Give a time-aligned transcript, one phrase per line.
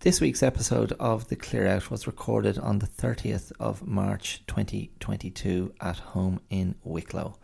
[0.00, 5.74] This week's episode of The Clear Out was recorded on the 30th of March 2022
[5.80, 7.34] at home in Wicklow.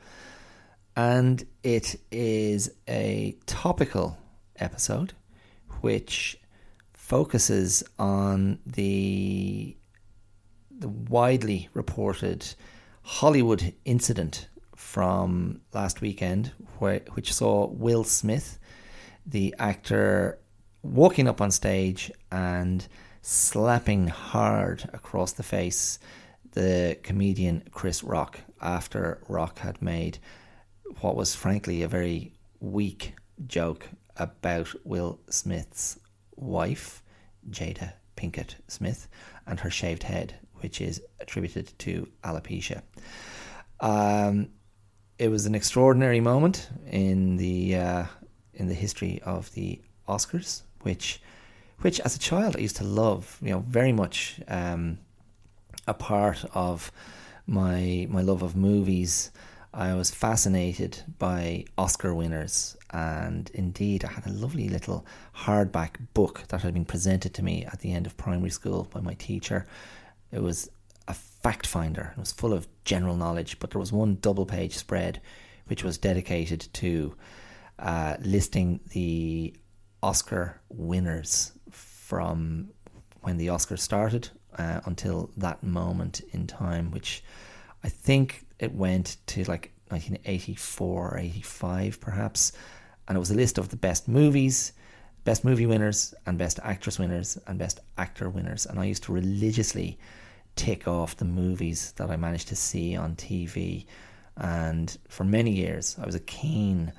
[0.95, 4.17] And it is a topical
[4.55, 5.15] episode
[5.81, 6.39] which
[6.93, 9.77] focuses on the
[10.71, 12.55] the widely reported
[13.03, 14.47] Hollywood incident
[14.77, 18.61] from last weekend, where, which saw Will Smith,
[19.27, 20.39] the actor,
[20.85, 22.87] walking up on stage and
[23.23, 25.99] slapping hard across the face
[26.53, 30.19] the comedian Chris Rock after Rock had made
[31.01, 33.15] what was frankly a very weak
[33.47, 35.99] joke about Will Smith's
[36.37, 37.03] wife,
[37.51, 39.09] Jada Pinkett Smith,
[39.47, 42.83] and her shaved head, which is attributed to alopecia.
[43.81, 44.51] Um,
[45.19, 48.05] it was an extraordinary moment in the uh,
[48.55, 51.21] in the history of the Oscars, which
[51.81, 54.99] which as a child I used to love, you know, very much um,
[55.87, 56.93] a part of
[57.47, 59.31] my my love of movies.
[59.73, 65.05] I was fascinated by Oscar winners, and indeed, I had a lovely little
[65.37, 69.01] hardback book that had been presented to me at the end of primary school by
[69.01, 69.67] my teacher.
[70.31, 70.71] It was
[71.09, 72.13] a fact finder.
[72.17, 75.21] It was full of general knowledge, but there was one double page spread
[75.67, 77.15] which was dedicated to
[77.79, 79.55] uh, listing the
[80.05, 82.69] Oscar winners from
[83.23, 87.25] when the Oscars started uh, until that moment in time, which
[87.83, 92.53] I think it went to like 1984 or 85 perhaps.
[93.09, 94.75] And it was a list of the best movies,
[95.25, 98.67] best movie winners, and best actress winners, and best actor winners.
[98.67, 99.99] And I used to religiously
[100.55, 103.87] tick off the movies that I managed to see on TV.
[104.37, 106.93] And for many years, I was a keen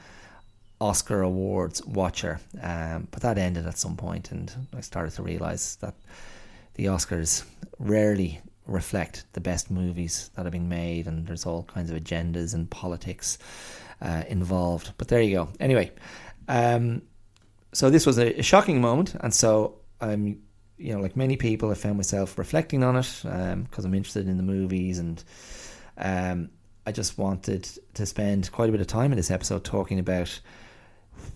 [0.81, 2.39] Oscar awards watcher.
[2.61, 5.95] Um, but that ended at some point, and I started to realize that
[6.75, 7.43] the Oscars
[7.79, 12.53] rarely reflect the best movies that have been made, and there's all kinds of agendas
[12.53, 13.37] and politics
[14.01, 14.93] uh, involved.
[14.97, 15.49] But there you go.
[15.59, 15.91] Anyway,
[16.47, 17.01] um,
[17.73, 20.41] so this was a, shocking moment, and so I'm,
[20.77, 24.27] you know, like many people, I found myself reflecting on it because um, I'm interested
[24.27, 25.23] in the movies, and
[25.97, 26.49] um,
[26.85, 30.39] I just wanted to spend quite a bit of time in this episode talking about,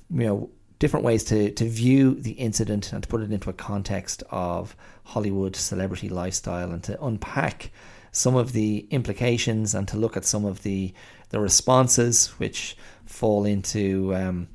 [0.10, 3.54] you know, different ways to, to view the incident and to put it into a
[3.54, 7.72] context of Hollywood celebrity lifestyle and to unpack
[8.12, 10.94] some of the implications and to look at some of the
[11.30, 14.48] the responses which fall into um,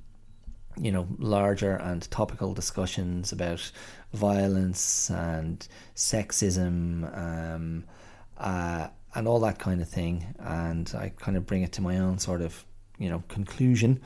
[0.80, 3.70] you know larger and topical discussions about
[4.12, 7.84] violence and sexism um,
[8.38, 10.34] uh, and all that kind of thing.
[10.40, 12.64] And I kind of bring it to my own sort of
[12.98, 14.00] you know conclusion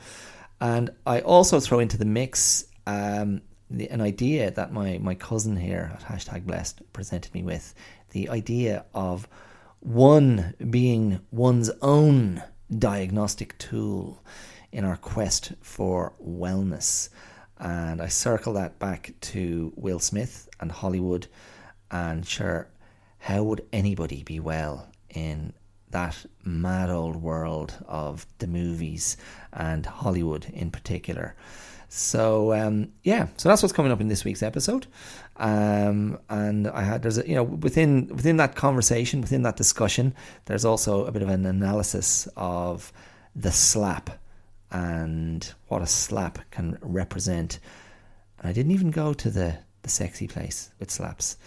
[0.61, 5.55] and I also throw into the mix um, the, an idea that my, my cousin
[5.55, 7.73] here at hashtag blessed presented me with
[8.11, 9.27] the idea of
[9.79, 12.43] one being one's own
[12.77, 14.23] diagnostic tool
[14.71, 17.09] in our quest for wellness.
[17.57, 21.27] And I circle that back to Will Smith and Hollywood.
[21.91, 22.69] And sure,
[23.19, 25.53] how would anybody be well in
[25.91, 29.17] that mad old world of the movies
[29.53, 31.35] and Hollywood in particular.
[31.89, 34.85] So um, yeah, so that's what's coming up in this week's episode.
[35.37, 40.13] Um, and I had there's a, you know within within that conversation, within that discussion,
[40.45, 42.93] there's also a bit of an analysis of
[43.35, 44.11] the slap
[44.71, 47.59] and what a slap can represent.
[48.37, 51.37] And I didn't even go to the the sexy place with slaps,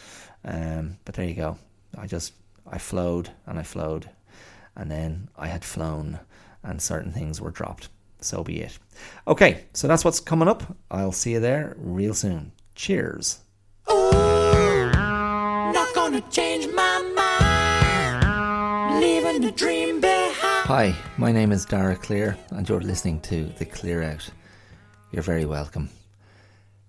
[0.45, 1.57] um, but there you go.
[1.97, 2.33] I just
[2.67, 4.09] I flowed and I flowed
[4.77, 6.21] and then I had flown
[6.63, 7.89] and certain things were dropped.
[8.21, 8.79] So be it.
[9.27, 10.77] Okay, so that's what's coming up.
[10.91, 12.53] I'll see you there real soon.
[12.75, 13.41] Cheers.
[13.89, 19.01] not gonna change my mind.
[19.01, 20.67] Leaving the dream behind.
[20.67, 24.29] Hi, my name is Dara Clear, and you're listening to The Clear Out.
[25.11, 25.91] You're very welcome.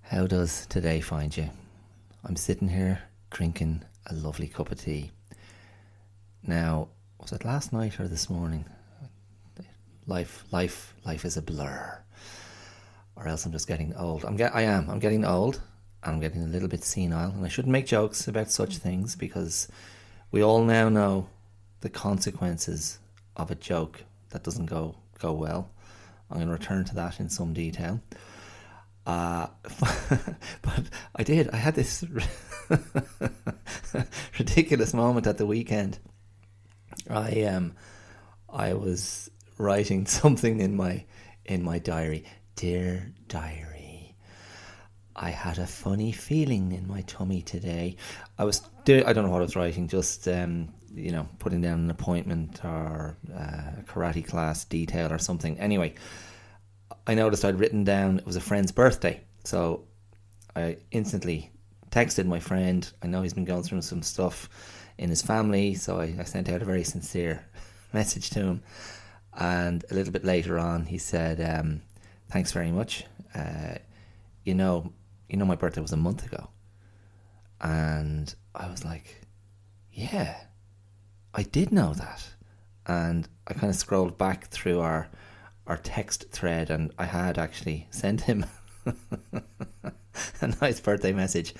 [0.02, 1.50] How does today find you?
[2.24, 5.12] I'm sitting here drinking a lovely cup of tea.
[6.46, 6.90] Now,
[7.24, 8.66] was it last night or this morning?
[10.06, 11.98] Life, life, life is a blur.
[13.16, 14.26] Or else I'm just getting old.
[14.26, 14.90] I'm get, I am.
[14.90, 15.62] I'm getting old.
[16.04, 19.70] I'm getting a little bit senile, and I shouldn't make jokes about such things because
[20.32, 21.30] we all now know
[21.80, 23.00] the consequences
[23.38, 25.72] of a joke that doesn't go go well.
[26.30, 28.02] I'm going to return to that in some detail.
[29.06, 29.48] Uh,
[30.62, 31.50] but I did.
[31.52, 32.04] I had this
[34.40, 36.00] ridiculous moment at the weekend
[37.10, 37.74] I um
[38.50, 41.06] I was writing something in my
[41.46, 44.16] in my diary, dear diary.
[45.16, 47.98] I had a funny feeling in my tummy today.
[48.38, 51.62] I was doing, I don't know what I was writing, just, um, you know, putting
[51.62, 55.60] down an appointment or uh, a karate class detail or something.
[55.60, 55.94] Anyway,
[57.06, 59.22] I noticed I'd written down it was a friend's birthday.
[59.44, 59.84] So
[60.56, 61.52] I instantly
[61.92, 62.92] texted my friend.
[63.04, 64.50] I know he's been going through some stuff
[64.98, 67.46] in his family, so I, I sent out a very sincere
[67.94, 68.64] message to him.
[69.36, 71.82] And a little bit later on, he said, um,
[72.30, 73.06] "Thanks very much.
[73.34, 73.76] Uh,
[74.44, 74.94] you know,
[75.28, 76.50] you know, my birthday was a month ago."
[77.60, 79.22] And I was like,
[79.92, 80.36] "Yeah,
[81.34, 82.30] I did know that."
[82.86, 85.10] And I kind of scrolled back through our
[85.66, 88.46] our text thread, and I had actually sent him
[90.42, 91.56] a nice birthday message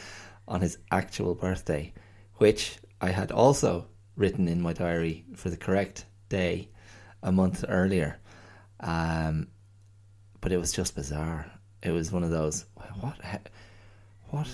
[0.48, 1.94] on his actual birthday,
[2.36, 6.70] which I had also written in my diary for the correct day
[7.22, 8.18] a month earlier.
[8.80, 9.48] Um,
[10.40, 11.52] but it was just bizarre.
[11.82, 12.64] It was one of those
[13.02, 13.18] what
[14.30, 14.48] what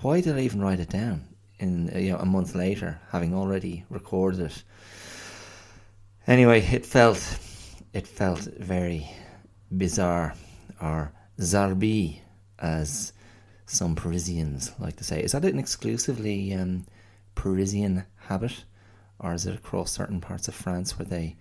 [0.00, 1.28] why did I even write it down
[1.58, 4.62] in you know a month later having already recorded it.
[6.26, 7.38] Anyway, it felt
[7.92, 9.10] it felt very
[9.76, 10.34] bizarre
[10.80, 12.20] or zarbi
[12.58, 13.12] as
[13.66, 15.22] some Parisians like to say.
[15.22, 16.86] Is that an exclusively um,
[17.34, 18.64] Parisian habit,
[19.18, 21.36] or is it across certain parts of France where they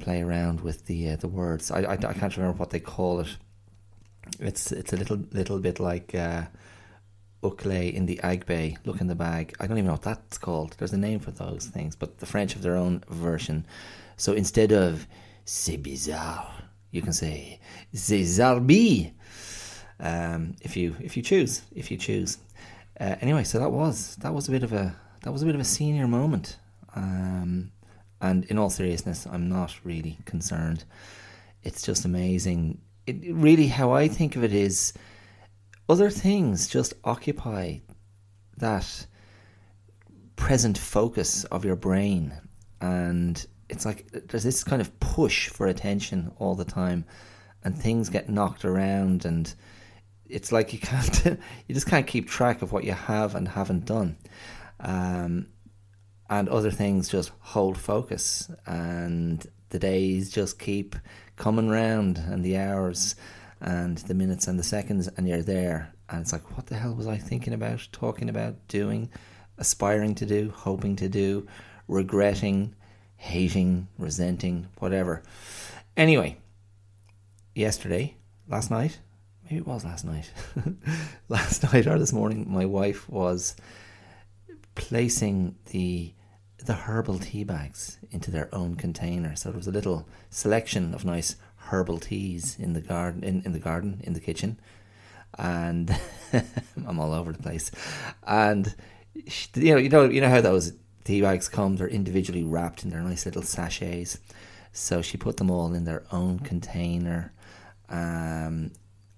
[0.00, 1.70] play around with the uh, the words?
[1.70, 3.36] I, I, I, can't remember what they call it.
[4.40, 6.46] It's it's a little little bit like uh,
[7.42, 9.54] in the agbe, look in the bag.
[9.60, 10.74] I don't even know what that's called.
[10.78, 13.64] There's a name for those things, but the French have their own version.
[14.16, 15.06] So instead of
[15.44, 16.50] c'est bizarre,
[16.90, 17.60] you can say
[17.92, 19.12] c'est zarbi
[20.00, 22.38] um, if you if you choose if you choose.
[22.98, 25.54] Uh, anyway, so that was that was a bit of a that was a bit
[25.54, 26.56] of a senior moment.
[26.94, 27.72] Um,
[28.20, 30.84] and in all seriousness, I'm not really concerned.
[31.62, 32.80] It's just amazing.
[33.06, 34.92] It really how I think of it is
[35.88, 37.78] other things just occupy
[38.56, 39.06] that
[40.36, 42.32] present focus of your brain
[42.80, 47.04] and it's like there's this kind of push for attention all the time
[47.64, 49.54] and things get knocked around and
[50.28, 51.24] it's like you can't
[51.66, 54.16] you just can't keep track of what you have and haven't done.
[54.80, 55.48] Um,
[56.28, 60.96] and other things just hold focus and the days just keep
[61.36, 63.14] coming round and the hours
[63.60, 65.92] and the minutes and the seconds and you're there.
[66.08, 69.10] And it's like what the hell was i thinking about talking about doing
[69.58, 71.46] aspiring to do hoping to do
[71.88, 72.74] regretting
[73.16, 75.22] hating resenting whatever.
[75.96, 76.36] Anyway
[77.54, 78.14] yesterday
[78.48, 78.98] last night
[79.46, 80.30] maybe it was last night.
[81.28, 83.54] last night or this morning, my wife was
[84.74, 86.12] placing the
[86.64, 89.36] the herbal tea bags into their own container.
[89.36, 93.52] So there was a little selection of nice herbal teas in the garden, in, in
[93.52, 94.58] the garden, in the kitchen,
[95.38, 95.96] and
[96.86, 97.70] I'm all over the place.
[98.26, 98.74] And
[99.14, 100.72] you know, you know, you know how those
[101.04, 104.18] tea bags come; they're individually wrapped in their nice little sachets.
[104.72, 107.32] So she put them all in their own container.
[107.88, 108.72] Um,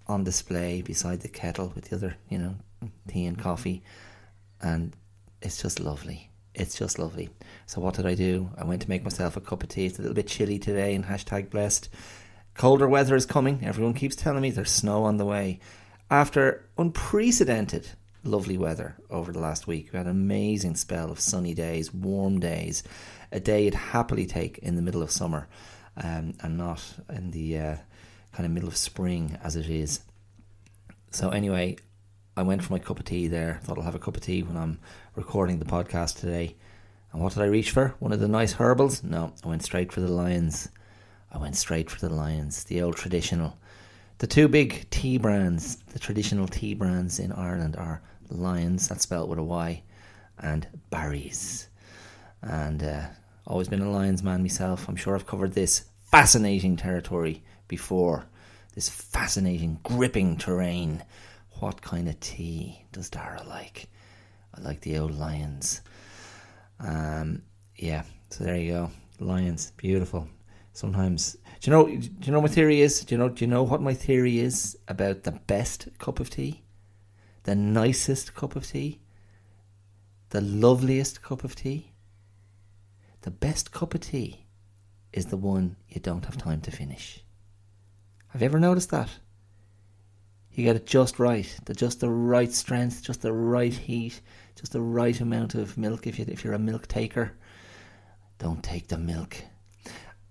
[0.09, 2.57] on display beside the kettle with the other, you know,
[3.07, 3.83] tea and coffee.
[4.61, 4.95] And
[5.43, 6.31] it's just lovely.
[6.55, 7.31] It's just lovely.
[7.67, 8.51] So what did I do?
[8.57, 9.87] I went to make myself a cup of tea.
[9.87, 11.89] It's a little bit chilly today and hashtag blessed.
[12.55, 13.65] Colder weather is coming.
[13.65, 15.61] Everyone keeps telling me there's snow on the way.
[16.11, 17.91] After unprecedented
[18.25, 22.41] lovely weather over the last week, we had an amazing spell of sunny days, warm
[22.41, 22.83] days,
[23.31, 25.49] a day you'd happily take in the middle of summer
[26.03, 27.77] um, and not in the uh,
[28.39, 29.99] kind of middle of spring as it is.
[31.11, 31.77] So anyway,
[32.37, 33.59] I went for my cup of tea there.
[33.65, 34.79] Thought I'll have a cup of tea when I'm
[35.17, 36.55] recording the podcast today.
[37.13, 37.97] And what did I reach for?
[37.99, 39.03] One of the nice herbals?
[39.03, 40.69] No, I went straight for the Lyons.
[41.33, 43.59] I went straight for the Lyons, the old traditional.
[44.19, 49.31] The two big tea brands, the traditional tea brands in Ireland are Lyons, that's spelled
[49.31, 49.83] with a Y,
[50.39, 51.67] and Barry's.
[52.41, 53.07] And uh,
[53.49, 54.89] always been a Lyons man myself.
[54.89, 58.27] I'm sure I've covered this fascinating territory before.
[58.75, 61.05] This fascinating, gripping terrain.
[61.61, 63.89] What kind of tea does Dara like?
[64.55, 65.83] I like the old Lyons.
[66.81, 67.43] Um,
[67.77, 68.91] yeah, so there you go.
[69.21, 70.29] Lyons, beautiful.
[70.73, 71.87] Sometimes, do you know?
[71.87, 73.05] Do you know my theory is?
[73.05, 73.29] Do you know?
[73.29, 76.63] Do you know what my theory is about the best cup of tea,
[77.43, 79.01] the nicest cup of tea,
[80.31, 81.93] the loveliest cup of tea?
[83.23, 84.47] The best cup of tea
[85.13, 87.25] is the one you don't have time to finish.
[88.29, 89.11] Have you ever noticed that?
[90.53, 94.21] You get it just right, the just the right strength, just the right heat,
[94.57, 96.07] just the right amount of milk.
[96.07, 97.33] If you if you're a milk taker,
[98.39, 99.37] don't take the milk,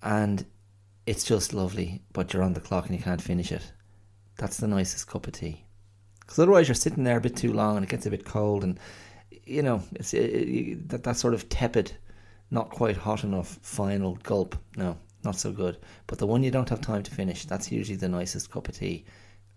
[0.03, 0.45] and
[1.05, 2.01] it's just lovely.
[2.13, 3.71] But you're on the clock and you can't finish it.
[4.37, 5.65] That's the nicest cup of tea.
[6.19, 8.63] because otherwise you're sitting there a bit too long and it gets a bit cold
[8.63, 8.79] and
[9.45, 11.93] you know it's it, it, that that sort of tepid,
[12.51, 14.55] not quite hot enough final gulp.
[14.75, 15.77] No, not so good.
[16.07, 18.77] But the one you don't have time to finish, that's usually the nicest cup of
[18.77, 19.05] tea.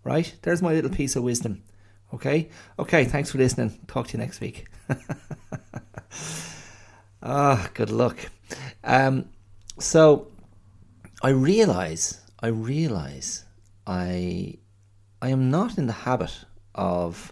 [0.03, 0.33] Right?
[0.41, 1.63] There's my little piece of wisdom.
[2.13, 2.49] Okay?
[2.77, 3.79] Okay, thanks for listening.
[3.87, 4.67] Talk to you next week.
[7.23, 8.17] ah, good luck.
[8.83, 9.29] Um,
[9.79, 10.27] so
[11.23, 13.45] I realize, I realize
[13.87, 14.57] I
[15.21, 17.31] I am not in the habit of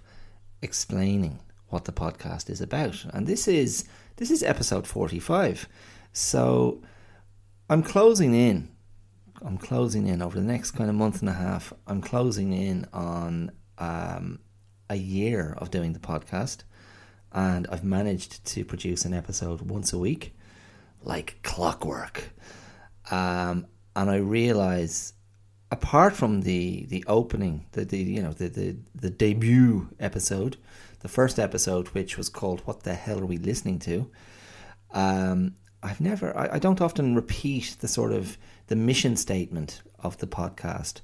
[0.61, 3.03] explaining what the podcast is about.
[3.13, 3.85] And this is
[4.17, 5.67] this is episode 45.
[6.13, 6.81] So
[7.71, 8.67] I'm closing in.
[9.45, 11.71] I'm closing in over the next kind of month and a half.
[11.85, 14.39] I'm closing in on um,
[14.89, 16.63] a year of doing the podcast,
[17.31, 20.35] and I've managed to produce an episode once a week,
[21.03, 22.31] like clockwork.
[23.11, 25.13] Um, and I realize
[25.71, 30.57] apart from the the opening, the, the you know the, the the debut episode,
[31.01, 34.09] the first episode, which was called "What the hell are we listening to?"
[34.91, 40.17] Um, I've never, I, I don't often repeat the sort of the mission statement of
[40.17, 41.01] the podcast,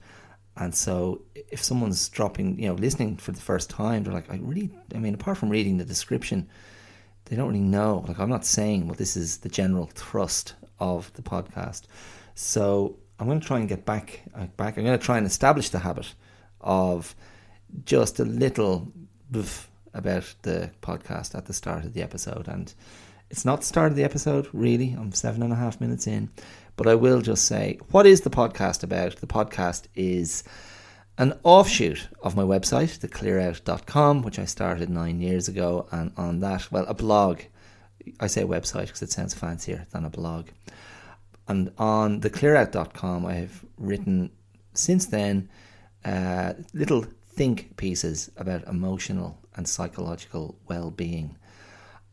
[0.57, 4.39] and so if someone's dropping, you know, listening for the first time, they're like, I
[4.41, 6.47] really, I mean, apart from reading the description,
[7.25, 8.05] they don't really know.
[8.07, 11.83] Like, I'm not saying, well, this is the general thrust of the podcast.
[12.35, 14.77] So I'm going to try and get back uh, back.
[14.77, 16.13] I'm going to try and establish the habit
[16.61, 17.15] of
[17.83, 18.91] just a little
[19.93, 22.47] about the podcast at the start of the episode.
[22.47, 22.73] And
[23.29, 24.95] it's not the start of the episode, really.
[24.97, 26.29] I'm seven and a half minutes in.
[26.77, 29.17] But I will just say, what is the podcast about?
[29.17, 30.43] The podcast is
[31.17, 35.87] an offshoot of my website, theclearout.com, which I started nine years ago.
[35.91, 37.41] And on that, well, a blog.
[38.19, 40.49] I say website because it sounds fancier than a blog.
[41.47, 44.31] And on theclearout.com, I have written
[44.73, 45.49] since then
[46.03, 51.37] uh, little think pieces about emotional and psychological well being.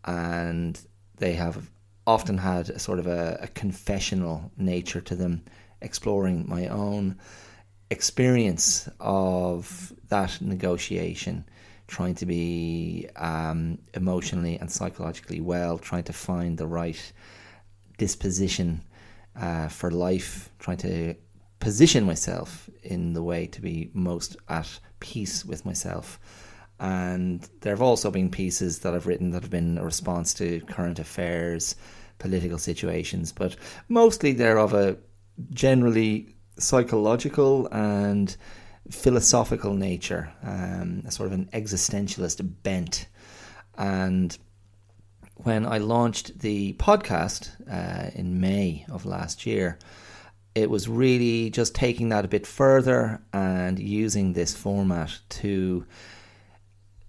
[0.05, 0.81] And
[1.23, 1.71] they have
[2.05, 5.45] often had a sort of a, a confessional nature to them,
[5.81, 7.17] exploring my own
[7.91, 11.45] experience of that negotiation,
[11.87, 17.13] trying to be um, emotionally and psychologically well, trying to find the right
[17.99, 18.83] disposition
[19.37, 21.15] uh, for life, trying to
[21.61, 26.19] position myself in the way to be most at peace with myself.
[26.83, 30.61] And there have also been pieces that I've written that have been a response to
[30.63, 31.77] current affairs,
[32.19, 33.55] political situations, but
[33.89, 34.97] mostly they're of a
[35.51, 38.37] generally psychological and
[38.91, 43.07] philosophical nature, um, a sort of an existentialist bent.
[43.79, 44.37] And
[45.37, 49.79] when I launched the podcast uh, in May of last year,
[50.57, 55.87] it was really just taking that a bit further and using this format to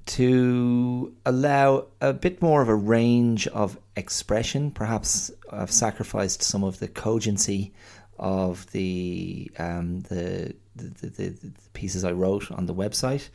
[0.06, 4.72] to allow a bit more of a range of expression.
[4.72, 7.74] Perhaps I've sacrificed some of the cogency
[8.20, 13.30] of the um, the, the, the, the pieces I wrote on the website.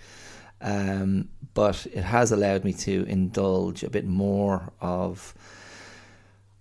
[0.60, 5.34] Um, but it has allowed me to indulge a bit more of,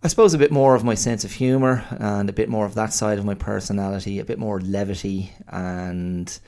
[0.03, 2.75] I suppose, a bit more of my sense of humour and a bit more of
[2.75, 6.39] that side of my personality, a bit more levity, and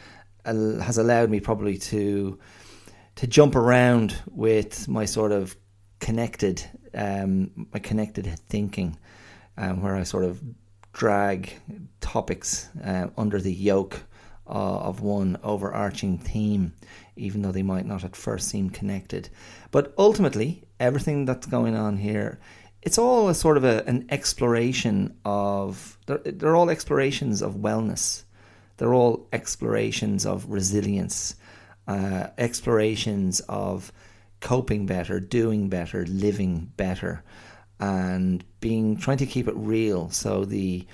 [0.45, 2.39] has allowed me probably to
[3.19, 5.53] to jump around with my sort of
[5.99, 8.97] connected, um, my connected thinking,
[9.57, 10.41] um, where I sort of
[10.93, 11.51] drag
[11.99, 14.03] topics uh, under the yoke
[14.47, 16.71] uh, of one overarching theme,
[17.17, 19.27] even though they might not at first seem connected.
[19.69, 22.39] But ultimately, everything that's going on here,
[22.83, 28.23] it's all a sort of a, an exploration of, they're, they're all explorations of wellness.
[28.77, 31.35] They're all explorations of resilience,
[31.89, 33.91] uh, explorations of
[34.39, 37.24] coping better, doing better, living better,
[37.79, 40.10] and being trying to keep it real.
[40.12, 40.86] So the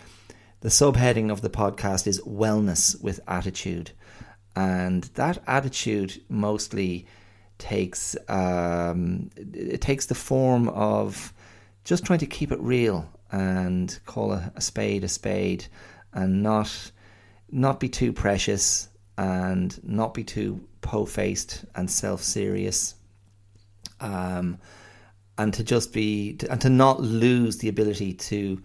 [0.62, 3.92] the subheading of the podcast is Wellness with Attitude.
[4.56, 7.08] And that attitude mostly
[7.58, 11.34] takes um, it takes the form of
[11.84, 15.66] just trying to keep it real and call a, a spade a spade
[16.14, 16.92] and not
[17.52, 18.88] not be too precious
[19.18, 22.96] and not be too po-faced and self-serious
[24.00, 24.58] um,
[25.38, 28.62] and to just be and to not lose the ability to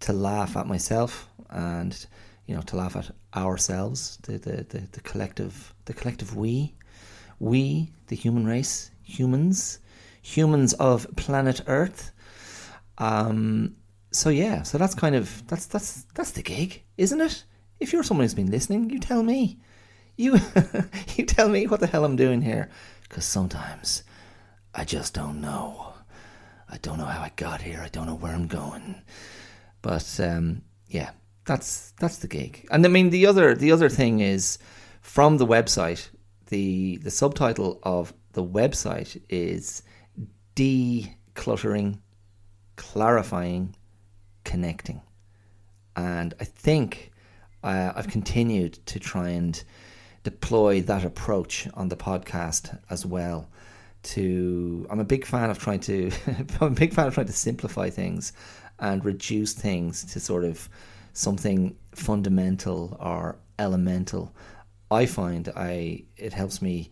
[0.00, 2.06] to laugh at myself and
[2.46, 6.74] you know to laugh at ourselves, the the, the, the collective the collective we,
[7.38, 9.78] we the human race, humans,
[10.22, 12.12] humans of planet Earth.
[12.98, 13.76] Um,
[14.10, 17.44] so yeah, so that's kind of that's that's that's the gig, isn't it?
[17.78, 19.60] If you're someone who's been listening, you tell me.
[20.20, 20.38] You,
[21.16, 22.68] you tell me what the hell I'm doing here,
[23.08, 24.02] because sometimes
[24.74, 25.94] I just don't know.
[26.68, 27.80] I don't know how I got here.
[27.82, 29.00] I don't know where I'm going.
[29.80, 31.12] But um, yeah,
[31.46, 32.68] that's that's the gig.
[32.70, 34.58] And I mean the other the other thing is
[35.00, 36.10] from the website,
[36.48, 39.82] the the subtitle of the website is
[40.54, 41.98] decluttering,
[42.76, 43.74] clarifying,
[44.44, 45.00] connecting.
[45.96, 47.10] And I think
[47.64, 49.64] uh, I've continued to try and
[50.22, 53.48] deploy that approach on the podcast as well
[54.02, 56.10] to I'm a big fan of trying to
[56.60, 58.32] I'm a big fan of trying to simplify things
[58.78, 60.68] and reduce things to sort of
[61.12, 64.34] something fundamental or elemental.
[64.90, 66.90] I find I it helps me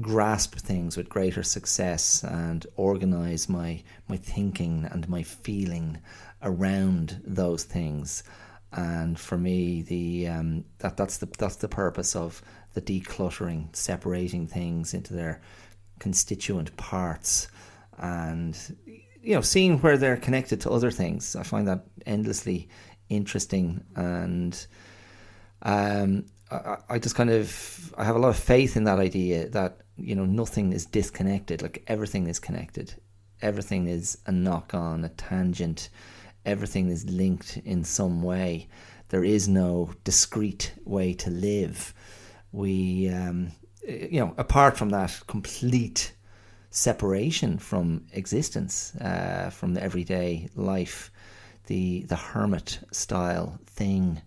[0.00, 5.98] grasp things with greater success and organize my my thinking and my feeling
[6.42, 8.22] around those things.
[8.76, 12.42] And for me, the um, that that's the that's the purpose of
[12.74, 15.40] the decluttering, separating things into their
[15.98, 17.48] constituent parts
[17.98, 18.76] and
[19.22, 21.34] you know seeing where they're connected to other things.
[21.34, 22.68] I find that endlessly
[23.08, 24.66] interesting and
[25.62, 29.48] um, I, I, just kind of I have a lot of faith in that idea
[29.48, 31.62] that you know nothing is disconnected.
[31.62, 32.94] Like everything is connected.
[33.42, 35.88] Everything is a knock on a tangent
[36.46, 38.68] everything is linked in some way
[39.08, 41.92] there is no discrete way to live
[42.52, 43.52] we um,
[43.86, 46.12] you know, apart from that complete
[46.70, 51.10] separation from existence, uh, from the everyday life,
[51.66, 54.20] the the hermit style thing,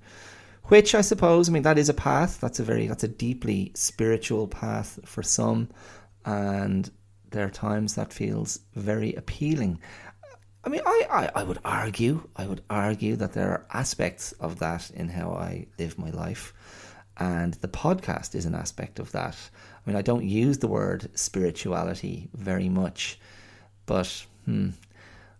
[0.65, 2.39] which I suppose, I mean, that is a path.
[2.39, 5.69] That's a very that's a deeply spiritual path for some,
[6.25, 6.89] and
[7.31, 9.79] there are times that feels very appealing.
[10.69, 14.59] I mean, I, I, I would argue, I would argue that there are aspects of
[14.59, 16.53] that in how I live my life
[17.17, 19.35] and the podcast is an aspect of that.
[19.55, 23.19] I mean, I don't use the word spirituality very much,
[23.88, 24.69] but hmm,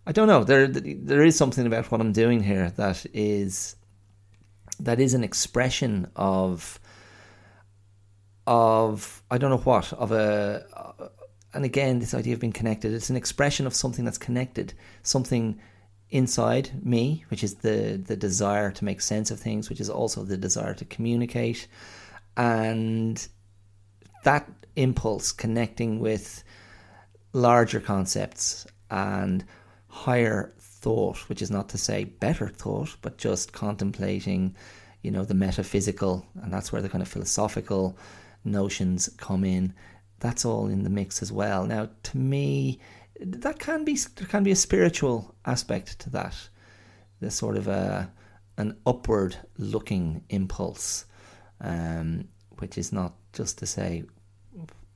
[0.04, 0.42] I don't know.
[0.42, 3.76] There, there is something about what I'm doing here that is
[4.80, 6.80] that is an expression of
[8.48, 11.12] of I don't know what of a
[11.52, 12.92] and again this idea of being connected.
[12.92, 15.60] It's an expression of something that's connected, something
[16.10, 20.24] inside me, which is the the desire to make sense of things, which is also
[20.24, 21.68] the desire to communicate,
[22.36, 23.26] and
[24.24, 26.42] that impulse connecting with
[27.32, 29.44] larger concepts and
[29.88, 34.54] higher thought, which is not to say better thought, but just contemplating,
[35.02, 37.96] you know, the metaphysical, and that's where the kind of philosophical
[38.44, 39.74] notions come in.
[40.20, 41.66] That's all in the mix as well.
[41.66, 42.78] Now, to me,
[43.20, 46.36] that can be there can be a spiritual aspect to that.
[47.20, 48.10] There's sort of a
[48.56, 51.06] an upward looking impulse,
[51.60, 52.28] um,
[52.58, 54.04] which is not just to say,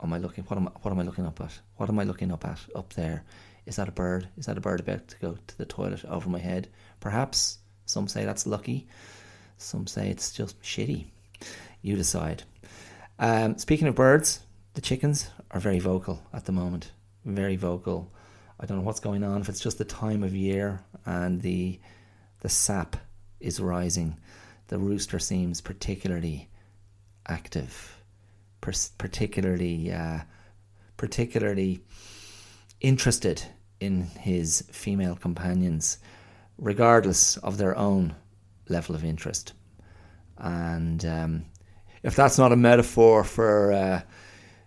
[0.02, 0.44] "Am I looking?
[0.44, 1.58] What am I, what am I looking up at?
[1.76, 3.24] What am I looking up at up there?
[3.66, 4.28] Is that a bird?
[4.36, 6.68] Is that a bird about to go to the toilet over my head?
[7.00, 8.86] Perhaps some say that's lucky.
[9.56, 11.06] Some say it's just shitty.
[11.82, 12.42] You decide.
[13.18, 14.40] Um, speaking of birds,
[14.74, 16.92] the chickens are very vocal at the moment
[17.24, 18.12] very vocal.
[18.60, 19.40] I don't know what's going on.
[19.40, 21.80] If it's just the time of year and the
[22.40, 22.96] the sap
[23.40, 24.18] is rising,
[24.68, 26.50] the rooster seems particularly
[27.26, 27.98] active,
[28.60, 30.20] particularly uh,
[30.96, 31.80] particularly
[32.80, 33.42] interested
[33.80, 35.98] in his female companions,
[36.58, 38.14] regardless of their own
[38.68, 39.52] level of interest.
[40.38, 41.46] And um,
[42.02, 44.02] if that's not a metaphor for uh,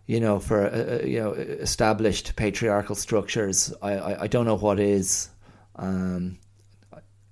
[0.07, 3.73] you know, for uh, uh, you know established patriarchal structures.
[3.81, 5.29] I, I, I don't know what is.
[5.75, 6.39] Um,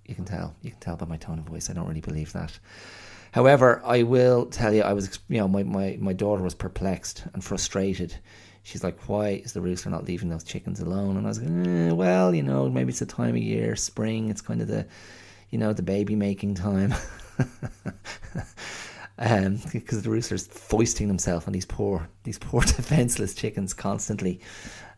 [0.05, 0.55] you can tell.
[0.61, 1.69] You can tell by my tone of voice.
[1.69, 2.59] I don't really believe that.
[3.31, 7.25] However, I will tell you, I was, you know, my, my, my daughter was perplexed
[7.33, 8.15] and frustrated.
[8.63, 11.17] She's like, why is the rooster not leaving those chickens alone?
[11.17, 14.29] And I was like, eh, well, you know, maybe it's the time of year, spring.
[14.29, 14.87] It's kind of the,
[15.49, 16.93] you know, the baby making time.
[19.17, 24.39] um, because the rooster's foisting himself on these poor, these poor defenseless chickens constantly.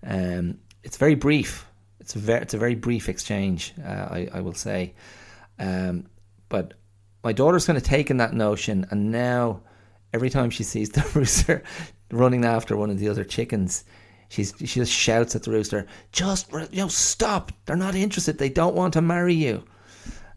[0.03, 1.67] Um, it's very brief.
[1.99, 4.93] It's a very, it's a very brief exchange, uh, I, I will say.
[5.59, 6.07] Um,
[6.49, 6.75] but
[7.23, 9.61] my daughter's kind of taken that notion, and now
[10.13, 11.63] every time she sees the rooster
[12.11, 13.83] running after one of the other chickens,
[14.29, 17.51] she's she just shouts at the rooster, "Just you know, stop!
[17.65, 18.37] They're not interested.
[18.37, 19.63] They don't want to marry you."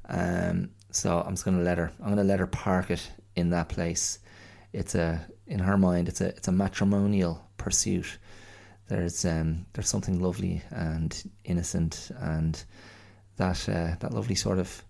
[0.08, 1.92] Um, so I'm just going to let her.
[2.00, 3.08] I'm going to let her park it
[3.40, 4.20] in that place.
[4.72, 8.18] It's a in her mind, it's a it's a matrimonial pursuit.
[8.88, 12.62] There's um, there's something lovely and innocent and
[13.36, 14.84] that uh, that lovely sort of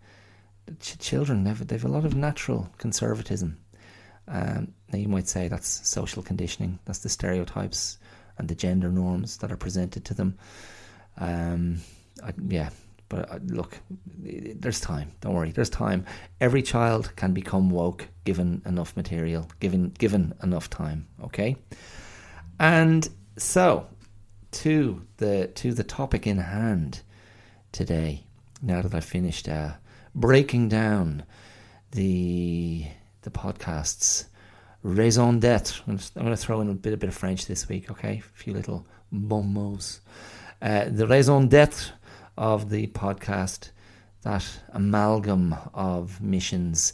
[0.80, 1.44] ch- children.
[1.44, 3.56] They've they've a lot of natural conservatism,
[4.30, 6.78] Um, now you might say that's social conditioning.
[6.84, 7.98] That's the stereotypes
[8.38, 10.38] and the gender norms that are presented to them.
[11.18, 11.80] Um,
[12.22, 12.70] I, yeah,
[13.10, 13.78] but uh, look,
[14.16, 15.12] there's time.
[15.20, 16.06] Don't worry, there's time.
[16.40, 21.06] Every child can become woke given enough material, given given enough time.
[21.22, 21.56] Okay,
[22.58, 23.86] and so
[24.52, 27.02] to the to the topic in hand
[27.72, 28.24] today.
[28.62, 29.72] Now that I've finished uh,
[30.14, 31.24] breaking down
[31.90, 32.86] the
[33.22, 34.26] the podcasts
[34.82, 35.82] raison d'être.
[35.86, 38.22] I'm going to throw in a bit, a bit of French this week, okay?
[38.24, 40.00] A few little bon mots.
[40.62, 41.92] Uh, the raison d'être
[42.36, 43.70] of the podcast,
[44.22, 46.92] that amalgam of missions,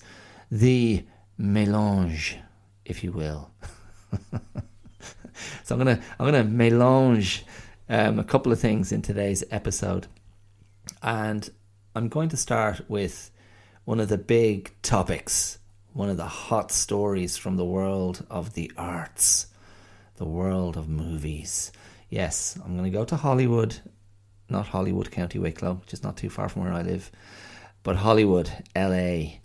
[0.50, 1.04] the
[1.38, 2.38] mélange,
[2.84, 3.50] if you will.
[5.64, 7.42] so I'm gonna I'm gonna mélange
[7.88, 10.06] um, a couple of things in today's episode,
[11.02, 11.48] and
[11.94, 13.30] I'm going to start with
[13.84, 15.58] one of the big topics
[15.96, 19.46] one of the hot stories from the world of the arts,
[20.16, 21.72] the world of movies.
[22.10, 23.80] Yes, I'm going to go to Hollywood,
[24.48, 27.10] not Hollywood, County Wicklow, which is not too far from where I live,
[27.82, 29.38] but Hollywood, LA,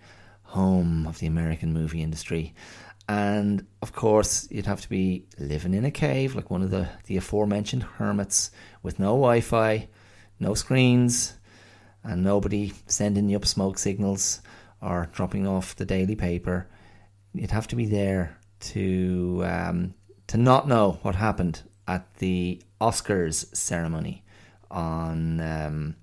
[0.43, 2.53] home of the American movie industry.
[3.07, 6.89] And of course, you'd have to be living in a cave like one of the,
[7.05, 8.51] the aforementioned hermits
[8.83, 9.89] with no Wi Fi,
[10.39, 11.33] no screens,
[12.03, 14.41] and nobody sending you up smoke signals
[14.81, 16.67] or dropping off the daily paper,
[17.33, 19.93] you'd have to be there to um,
[20.27, 24.20] to not know what happened at the Oscars ceremony
[24.71, 25.95] on um,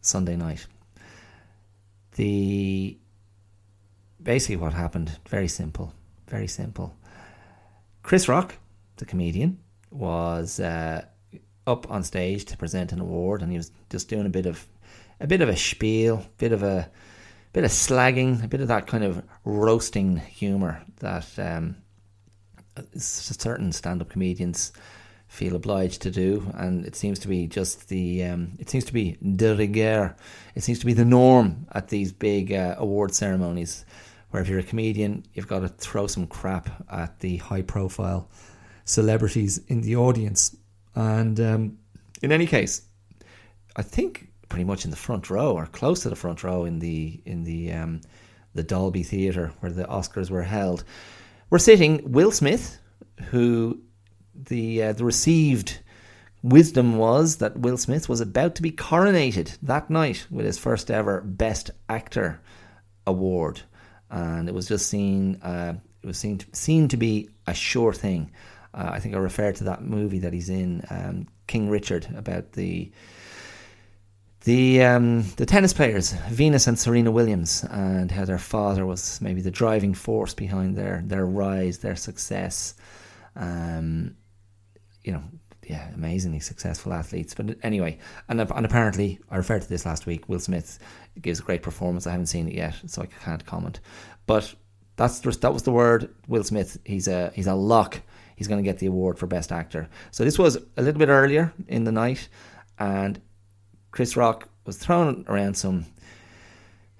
[0.00, 0.66] Sunday night.
[2.16, 2.98] The
[4.22, 5.92] basically what happened very simple,
[6.28, 6.94] very simple.
[8.02, 8.56] Chris Rock,
[8.96, 9.58] the comedian,
[9.90, 11.04] was uh,
[11.66, 14.66] up on stage to present an award, and he was just doing a bit of
[15.20, 16.90] a bit of a spiel, bit of a
[17.52, 21.76] bit of slagging, a bit of that kind of roasting humour that um,
[22.96, 24.72] certain stand-up comedians
[25.32, 28.92] feel obliged to do, and it seems to be just the um, it seems to
[28.92, 30.14] be de rigueur.
[30.54, 33.86] It seems to be the norm at these big uh, award ceremonies,
[34.30, 38.28] where if you're a comedian, you've got to throw some crap at the high-profile
[38.84, 40.54] celebrities in the audience.
[40.94, 41.78] And um,
[42.20, 42.82] in any case,
[43.74, 46.78] I think pretty much in the front row or close to the front row in
[46.78, 48.02] the in the um,
[48.54, 50.84] the Dolby Theatre where the Oscars were held.
[51.48, 52.78] We're sitting Will Smith,
[53.30, 53.80] who
[54.34, 55.78] the uh, the received
[56.42, 60.90] wisdom was that Will Smith was about to be coronated that night with his first
[60.90, 62.40] ever Best Actor
[63.06, 63.62] award,
[64.10, 67.92] and it was just seen uh, it was seen to, seen to be a sure
[67.92, 68.30] thing.
[68.74, 72.52] Uh, I think I referred to that movie that he's in, um, King Richard, about
[72.52, 72.90] the
[74.44, 79.40] the um, the tennis players, Venus and Serena Williams, and how their father was maybe
[79.40, 82.74] the driving force behind their their rise, their success.
[83.36, 84.16] Um,
[85.04, 85.22] you know,
[85.64, 87.34] yeah, amazingly successful athletes.
[87.34, 90.28] But anyway, and and apparently, I referred to this last week.
[90.28, 90.78] Will Smith
[91.20, 92.06] gives a great performance.
[92.06, 93.80] I haven't seen it yet, so I can't comment.
[94.26, 94.54] But
[94.96, 96.14] that's that was the word.
[96.28, 96.78] Will Smith.
[96.84, 98.00] He's a he's a lock.
[98.36, 99.88] He's going to get the award for best actor.
[100.10, 102.28] So this was a little bit earlier in the night,
[102.78, 103.20] and
[103.92, 105.86] Chris Rock was throwing around some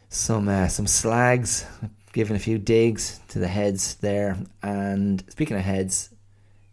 [0.08, 1.66] some uh, some slags,
[2.12, 4.36] giving a few digs to the heads there.
[4.62, 6.10] And speaking of heads,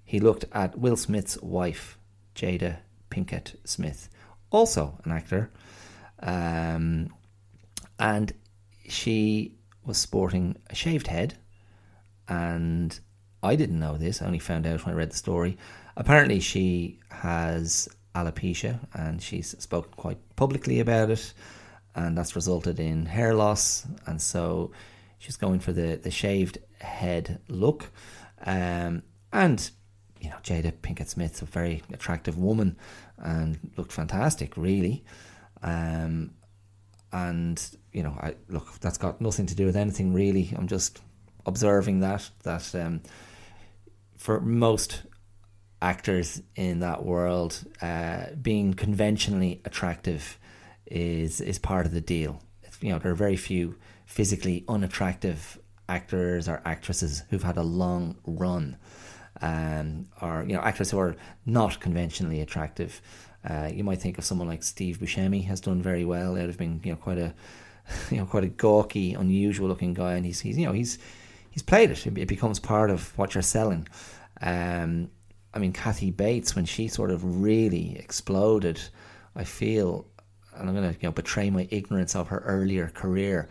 [0.09, 1.99] he looked at Will Smith's wife,
[2.33, 2.77] Jada
[3.11, 4.09] Pinkett Smith,
[4.49, 5.51] also an actor,
[6.23, 7.13] um,
[7.99, 8.33] and
[8.87, 9.53] she
[9.85, 11.35] was sporting a shaved head.
[12.27, 12.99] And
[13.43, 15.59] I didn't know this; I only found out when I read the story.
[15.95, 21.35] Apparently, she has alopecia, and she's spoken quite publicly about it,
[21.93, 24.71] and that's resulted in hair loss, and so
[25.19, 27.91] she's going for the, the shaved head look.
[28.43, 29.69] Um, and
[30.19, 32.77] you know, Jada Pinkett Smith's a very attractive woman
[33.17, 35.03] and looked fantastic, really.
[35.61, 36.31] Um,
[37.11, 40.53] and you know, I look that's got nothing to do with anything really.
[40.55, 40.99] I'm just
[41.45, 43.01] observing that that um,
[44.17, 45.03] for most
[45.81, 50.37] actors in that world, uh, being conventionally attractive
[50.85, 52.41] is is part of the deal.
[52.81, 58.17] You know, there are very few physically unattractive actors or actresses who've had a long
[58.25, 58.77] run,
[59.41, 63.01] um, or you know, actors who are not conventionally attractive.
[63.47, 66.37] Uh, you might think of someone like Steve Buscemi has done very well.
[66.37, 67.33] Out of being you know quite a
[68.11, 70.99] you know quite a gawky, unusual looking guy, and he's he's you know he's
[71.51, 72.05] he's played it.
[72.05, 73.87] It becomes part of what you're selling.
[74.41, 75.09] Um,
[75.53, 78.79] I mean, Kathy Bates, when she sort of really exploded,
[79.35, 80.05] I feel,
[80.55, 83.49] and I'm going to you know betray my ignorance of her earlier career,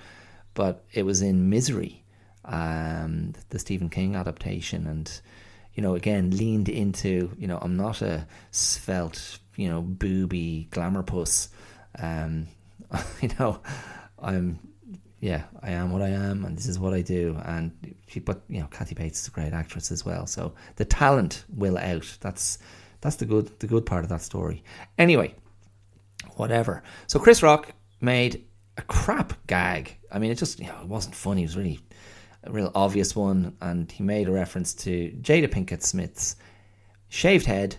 [0.55, 2.05] but it was in Misery,
[2.45, 5.21] um, the Stephen King adaptation, and
[5.79, 11.05] you know, again leaned into you know, I'm not a svelte, you know, booby glamour
[11.05, 11.51] puss.
[11.97, 12.49] Um,
[13.23, 13.61] you know,
[14.19, 14.59] I'm
[15.21, 17.41] yeah, I am what I am, and this is what I do.
[17.45, 20.27] And she, but you know, Kathy Bates is a great actress as well.
[20.27, 22.13] So the talent will out.
[22.21, 22.59] That's
[23.01, 24.65] that's the good the good part of that story.
[24.99, 25.33] Anyway,
[26.35, 26.83] whatever.
[27.07, 28.45] So Chris Rock made
[28.79, 29.97] a crap gag.
[30.11, 31.43] I mean, it just you know it wasn't funny.
[31.43, 31.79] It was really
[32.45, 36.37] a real obvious one, and he made a reference to Jada Pinkett Smith's
[37.09, 37.77] shaved head,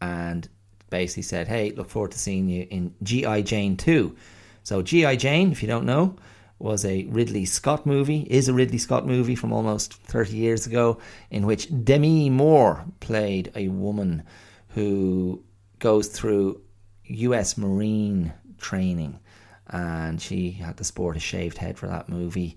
[0.00, 0.48] and
[0.90, 3.42] basically said, "Hey, look forward to seeing you in G.I.
[3.42, 4.14] Jane 2."
[4.62, 5.16] So G.I.
[5.16, 6.16] Jane, if you don't know,
[6.58, 10.98] was a Ridley Scott movie, is a Ridley Scott movie from almost 30 years ago,
[11.30, 14.22] in which Demi Moore played a woman
[14.68, 15.42] who
[15.78, 16.60] goes through
[17.04, 19.20] US Marine training
[19.68, 22.56] and she had to sport a shaved head for that movie.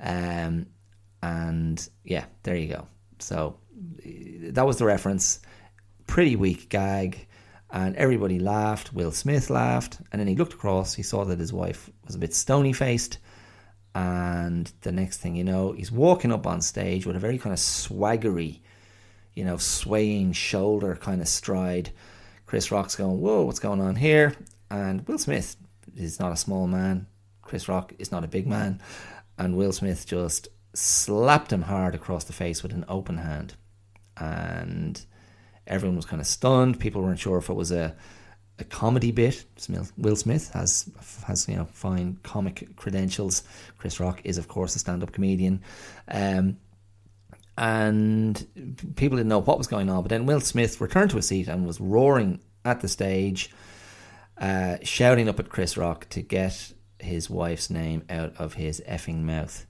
[0.00, 0.66] Um,
[1.22, 2.86] and yeah, there you go.
[3.18, 3.56] So
[4.04, 5.40] eh, that was the reference.
[6.06, 7.26] Pretty weak gag.
[7.70, 8.92] And everybody laughed.
[8.92, 10.00] Will Smith laughed.
[10.12, 10.94] And then he looked across.
[10.94, 13.18] He saw that his wife was a bit stony faced.
[13.94, 17.52] And the next thing you know, he's walking up on stage with a very kind
[17.52, 18.60] of swaggery,
[19.34, 21.90] you know, swaying shoulder kind of stride.
[22.44, 24.34] Chris Rock's going, Whoa, what's going on here?
[24.70, 25.56] And Will Smith
[25.96, 27.06] is not a small man.
[27.42, 28.80] Chris Rock is not a big man.
[29.38, 33.54] And Will Smith just slapped him hard across the face with an open hand.
[34.16, 35.04] And
[35.66, 36.80] everyone was kind of stunned.
[36.80, 37.94] People weren't sure if it was a
[38.58, 39.44] a comedy bit.
[39.96, 40.88] Will Smith has
[41.26, 43.42] has you know fine comic credentials.
[43.78, 45.62] Chris Rock is of course a stand up comedian,
[46.08, 46.56] um,
[47.58, 48.46] and
[48.96, 50.02] people didn't know what was going on.
[50.02, 53.50] But then Will Smith returned to a seat and was roaring at the stage,
[54.38, 59.22] uh, shouting up at Chris Rock to get his wife's name out of his effing
[59.22, 59.65] mouth.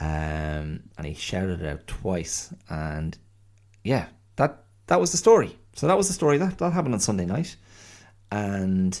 [0.00, 3.18] Um, and he shouted it out twice, and
[3.82, 4.06] yeah,
[4.36, 5.58] that that was the story.
[5.74, 7.56] So that was the story that that happened on Sunday night.
[8.30, 9.00] And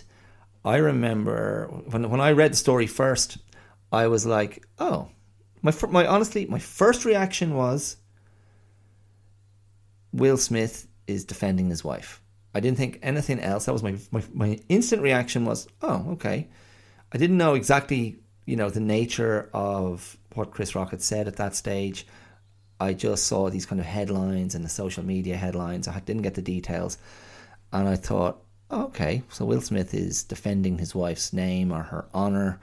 [0.64, 3.38] I remember when when I read the story first,
[3.92, 5.08] I was like, "Oh,
[5.62, 7.96] my my honestly, my first reaction was
[10.12, 12.20] Will Smith is defending his wife.
[12.54, 13.66] I didn't think anything else.
[13.66, 16.48] That was my my, my instant reaction was, "Oh, okay."
[17.10, 21.36] I didn't know exactly, you know, the nature of what Chris Rock had said at
[21.36, 22.06] that stage.
[22.80, 25.88] I just saw these kind of headlines and the social media headlines.
[25.88, 26.96] I didn't get the details,
[27.72, 32.60] and I thought, okay, so Will Smith is defending his wife's name or her honor,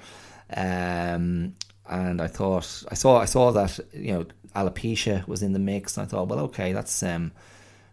[0.55, 1.55] um,
[1.87, 5.97] and I thought I saw I saw that you know alopecia was in the mix,
[5.97, 7.33] and I thought, well, okay, that's um,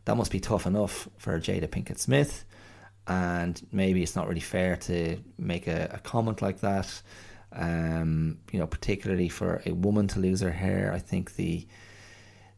[0.04, 2.44] that must be tough enough for Jada Pinkett Smith,
[3.08, 7.02] and maybe it's not really fair to make a, a comment like that.
[7.54, 11.66] Um, you know, particularly for a woman to lose her hair, I think the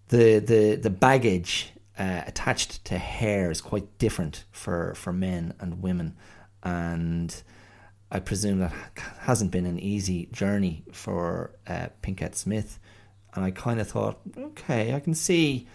[0.09, 5.83] the the the baggage uh, attached to hair is quite different for, for men and
[5.83, 6.17] women.
[6.63, 7.43] And
[8.11, 8.73] I presume that
[9.21, 12.79] hasn't been an easy journey for uh, Pinkett Smith.
[13.35, 15.69] And I kind of thought, okay, I can see,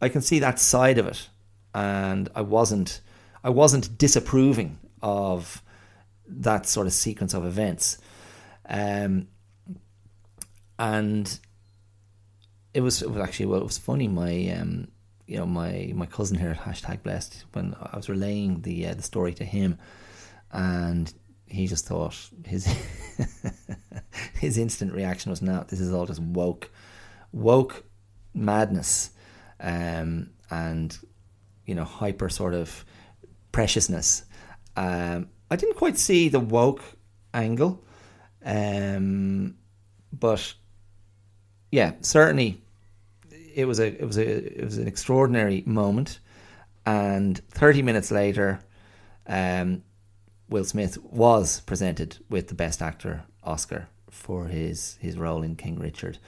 [0.00, 1.28] I can see that side of it,
[1.74, 3.00] and I wasn't,
[3.42, 5.62] I wasn't disapproving of
[6.26, 7.98] that sort of sequence of events.
[8.68, 9.28] Um,
[10.78, 11.38] and
[12.72, 14.08] it was, it was actually well, it was funny.
[14.08, 14.88] My um,
[15.26, 18.94] you know my my cousin here at hashtag blessed when I was relaying the uh,
[18.94, 19.78] the story to him,
[20.52, 21.12] and
[21.46, 22.66] he just thought his
[24.34, 26.70] his instant reaction was not this is all just woke
[27.32, 27.84] woke
[28.34, 29.10] madness
[29.60, 30.98] um, and
[31.64, 32.84] you know hyper sort of
[33.52, 34.24] preciousness
[34.76, 36.82] um, I didn't quite see the woke
[37.32, 37.84] angle
[38.44, 39.56] um,
[40.12, 40.54] but
[41.70, 42.60] yeah certainly
[43.54, 46.18] it was a it was a it was an extraordinary moment.
[46.86, 48.60] And 30 minutes later,
[49.26, 49.82] um,
[50.50, 55.78] Will Smith was presented with the Best Actor Oscar for his his role in King
[55.78, 56.18] Richard.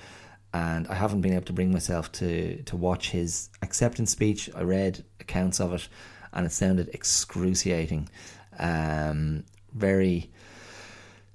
[0.54, 4.48] And I haven't been able to bring myself to to watch his acceptance speech.
[4.54, 5.88] I read accounts of it,
[6.32, 8.08] and it sounded excruciating,
[8.58, 10.30] um, very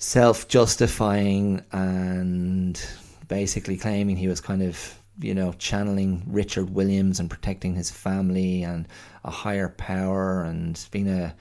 [0.01, 2.83] self justifying, and
[3.27, 8.63] basically claiming he was kind of you know, channeling Richard Williams and protecting his family
[8.63, 8.87] and
[9.23, 11.35] a higher power and being a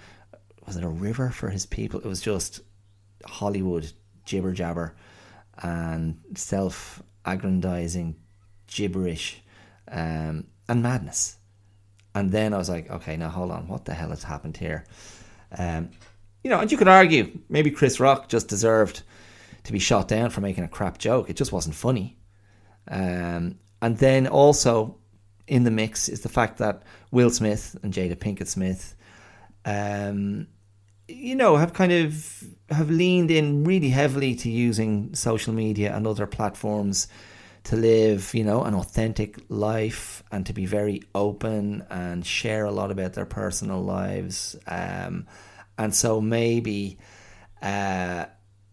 [0.67, 2.01] was it a river for his people?
[2.01, 2.61] It was just
[3.25, 3.91] Hollywood
[4.25, 4.95] jibber jabber
[5.63, 8.17] and self aggrandizing
[8.67, 9.43] gibberish
[9.89, 11.37] um, and madness.
[12.15, 14.85] And then I was like, okay, now hold on, what the hell has happened here?
[15.57, 15.91] Um,
[16.43, 19.03] you know, and you could argue maybe Chris Rock just deserved
[19.65, 21.29] to be shot down for making a crap joke.
[21.29, 22.17] It just wasn't funny.
[22.89, 24.97] Um, and then also
[25.47, 28.95] in the mix is the fact that Will Smith and Jada Pinkett Smith,
[29.65, 30.47] um,
[31.09, 36.07] you know, have kind of have leaned in really heavily to using social media and
[36.07, 37.09] other platforms
[37.65, 42.71] to live, you know, an authentic life and to be very open and share a
[42.71, 44.57] lot about their personal lives.
[44.67, 45.27] Um,
[45.81, 46.99] and so maybe
[47.63, 48.27] uh,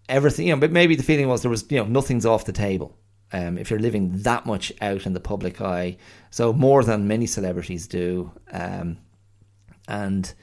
[0.09, 2.51] everything, you know, but maybe the feeling was there was, you know, nothing's off the
[2.51, 2.97] table.
[3.31, 5.97] Um, if you're living that much out in the public eye,
[6.31, 8.97] so more than many celebrities do, um,
[9.87, 10.33] and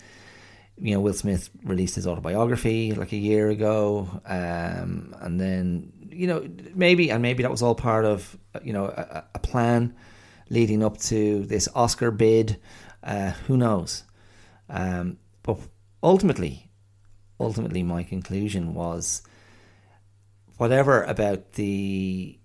[0.79, 6.27] you know, Will Smith released his autobiography like a year ago, um, and then you
[6.27, 9.94] know maybe and maybe that was all part of you know a, a plan
[10.50, 12.59] leading up to this Oscar bid.
[13.03, 14.05] Uh, who knows?
[14.68, 15.59] Um, but
[16.04, 16.70] ultimately,
[17.40, 19.22] ultimately, my conclusion was
[20.58, 22.38] whatever about the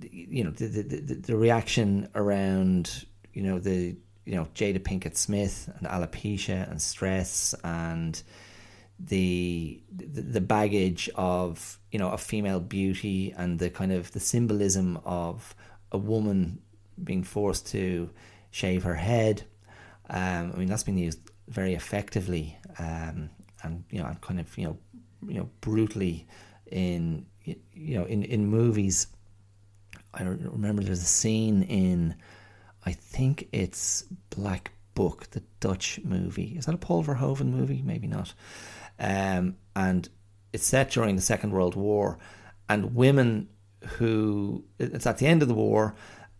[0.00, 3.94] you know the the, the, the reaction around you know the
[4.24, 8.20] you know Jada Pinkett Smith and alopecia and stress and
[8.98, 14.20] the, the the baggage of you know of female beauty and the kind of the
[14.20, 15.54] symbolism of
[15.90, 16.60] a woman
[17.02, 18.10] being forced to
[18.50, 19.44] shave her head.
[20.08, 23.30] Um, I mean that's been used very effectively um,
[23.62, 24.78] and you know and kind of you know
[25.26, 26.26] you know brutally
[26.66, 29.06] in you know in in movies.
[30.14, 32.16] I remember there's a scene in
[32.84, 36.54] I think it's Black Book, the Dutch movie.
[36.58, 37.82] Is that a Paul Verhoeven movie?
[37.82, 38.34] Maybe not.
[38.98, 40.08] Um, and
[40.52, 42.18] it's set during the Second World War,
[42.68, 43.48] and women
[43.96, 45.94] who it's at the end of the war,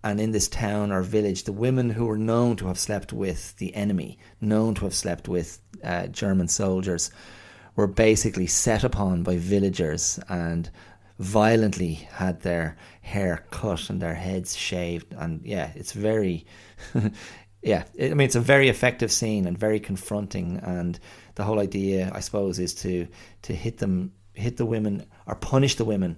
[0.04, 3.56] and in this town or village, the women who were known to have slept with
[3.56, 7.10] the enemy, known to have slept with uh, German soldiers,
[7.76, 10.70] were basically set upon by villagers and
[11.18, 15.14] violently had their hair cut and their heads shaved.
[15.16, 16.46] And yeah, it's very,
[17.62, 20.58] yeah, I mean, it's a very effective scene and very confronting.
[20.58, 20.98] And
[21.36, 23.06] the whole idea, I suppose, is to
[23.42, 26.16] to hit them, hit the women or punish the women,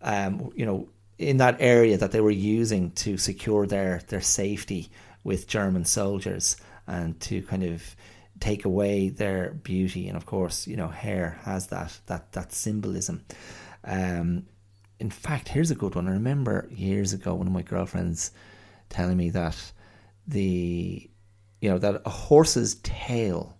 [0.00, 4.90] um, you know, in that area that they were using to secure their their safety
[5.22, 7.96] with German soldiers and to kind of
[8.40, 13.24] take away their beauty and of course you know hair has that that that symbolism
[13.84, 14.46] um,
[15.00, 16.08] in fact, here's a good one.
[16.08, 18.30] I remember years ago one of my girlfriends
[18.88, 19.56] telling me that
[20.26, 21.10] the
[21.60, 23.56] you know that a horse's tail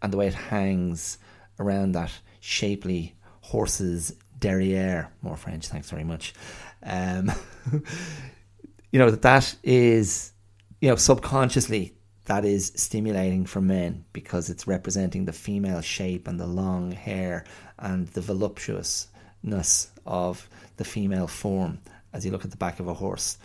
[0.00, 1.18] and the way it hangs
[1.58, 2.10] around that
[2.40, 6.34] shapely horse's derriere, more French, thanks very much.
[6.82, 7.32] Um,
[8.92, 10.32] you know that that is
[10.80, 11.94] you know subconsciously
[12.26, 17.44] that is stimulating for men because it's representing the female shape and the long hair
[17.78, 21.80] and the voluptuousness of the female form
[22.12, 23.38] as you look at the back of a horse.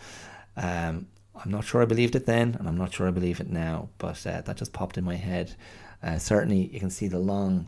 [0.55, 1.07] Um,
[1.43, 3.89] I'm not sure I believed it then, and I'm not sure I believe it now,
[3.97, 5.55] but uh, that just popped in my head.
[6.01, 7.67] Uh, certainly, you can see the long.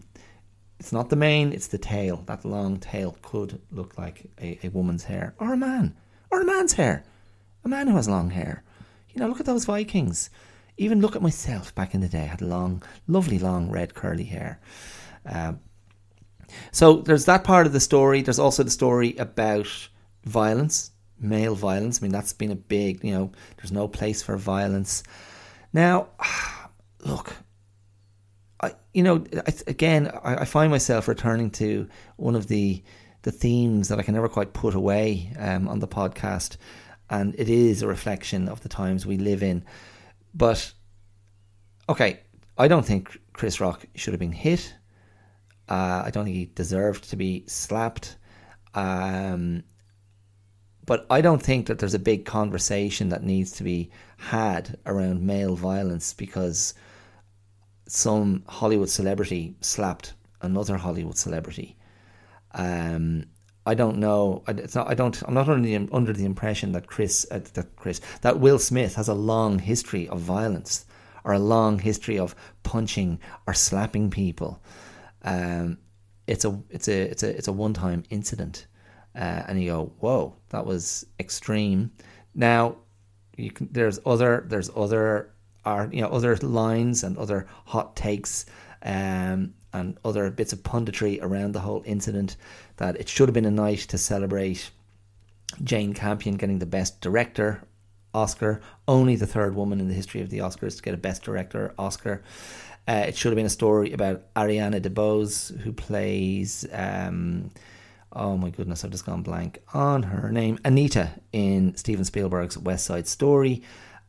[0.79, 2.23] It's not the mane; it's the tail.
[2.25, 5.95] That long tail could look like a, a woman's hair, or a man,
[6.31, 7.03] or a man's hair.
[7.65, 8.63] A man who has long hair.
[9.09, 10.29] You know, look at those Vikings.
[10.77, 12.23] Even look at myself back in the day.
[12.23, 14.61] I had long, lovely, long, red, curly hair.
[15.25, 15.53] Uh,
[16.71, 18.21] so there's that part of the story.
[18.21, 19.67] There's also the story about
[20.23, 21.99] violence, male violence.
[21.99, 25.03] I mean, that's been a big, you know, there's no place for violence.
[25.73, 26.07] Now,
[27.05, 27.35] look,
[28.61, 32.83] I, you know, I, again, I, I, find myself returning to one of the
[33.21, 36.57] the themes that I can never quite put away um, on the podcast,
[37.09, 39.65] and it is a reflection of the times we live in.
[40.33, 40.73] But
[41.87, 42.21] okay,
[42.57, 44.73] I don't think Chris Rock should have been hit.
[45.67, 48.17] Uh, I don't think he deserved to be slapped.
[48.73, 49.63] Um,
[50.85, 55.21] but I don't think that there's a big conversation that needs to be had around
[55.21, 56.73] male violence because
[57.91, 61.77] some Hollywood celebrity slapped another Hollywood celebrity.
[62.53, 63.25] Um,
[63.65, 64.43] I don't know.
[64.47, 64.89] It's not.
[64.89, 65.21] I don't.
[65.23, 68.95] I'm not under the under the impression that Chris, uh, that Chris, that Will Smith
[68.95, 70.85] has a long history of violence
[71.23, 74.61] or a long history of punching or slapping people.
[75.23, 75.77] Um,
[76.25, 78.67] it's a it's a it's a it's a one time incident,
[79.15, 81.91] uh, and you go, whoa, that was extreme.
[82.33, 82.77] Now,
[83.35, 83.67] you can.
[83.71, 85.33] There's other there's other
[85.65, 88.45] are you know other lines and other hot takes.
[88.81, 92.37] Um, and other bits of punditry around the whole incident
[92.77, 94.71] that it should have been a night to celebrate
[95.63, 97.61] Jane Campion getting the Best Director
[98.13, 101.23] Oscar, only the third woman in the history of the Oscars to get a Best
[101.23, 102.23] Director Oscar.
[102.87, 107.51] Uh, it should have been a story about Ariana DeBose, who plays, um,
[108.11, 110.57] oh my goodness, I've just gone blank on her name.
[110.65, 113.61] Anita in Steven Spielberg's West Side Story,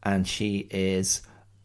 [0.03, 1.20] and she is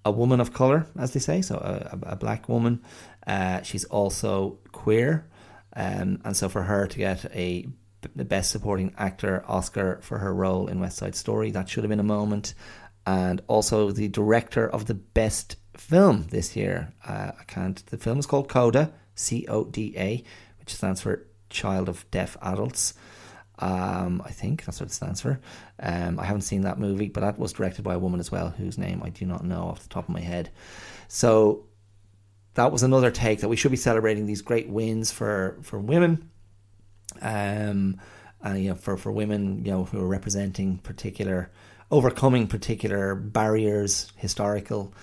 [0.06, 2.84] a woman of color, as they say, so a, a black woman.
[3.28, 5.28] Uh, she's also queer,
[5.76, 7.68] um, and so for her to get a
[8.14, 11.90] the Best Supporting Actor Oscar for her role in West Side Story, that should have
[11.90, 12.54] been a moment.
[13.08, 16.94] And also the director of the best film this year.
[17.06, 17.84] Uh, I can't.
[17.88, 20.24] The film is called Coda, C O D A,
[20.60, 22.94] which stands for Child of Deaf Adults.
[23.60, 25.40] Um, I think that's what it stands for.
[25.80, 28.50] Um, I haven't seen that movie, but that was directed by a woman as well,
[28.50, 30.50] whose name I do not know off the top of my head.
[31.08, 31.66] So
[32.56, 36.30] that was another take that we should be celebrating these great wins for for women.
[37.22, 38.00] Um,
[38.42, 41.52] and you know, for for women, you know, who are representing particular,
[41.92, 44.94] overcoming particular barriers, historical,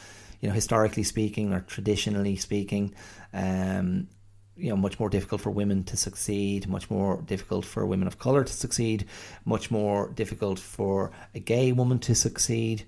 [0.41, 2.95] you know, historically speaking or traditionally speaking,
[3.33, 4.09] um,
[4.57, 8.19] you know much more difficult for women to succeed, much more difficult for women of
[8.19, 9.07] color to succeed,
[9.45, 12.85] much more difficult for a gay woman to succeed.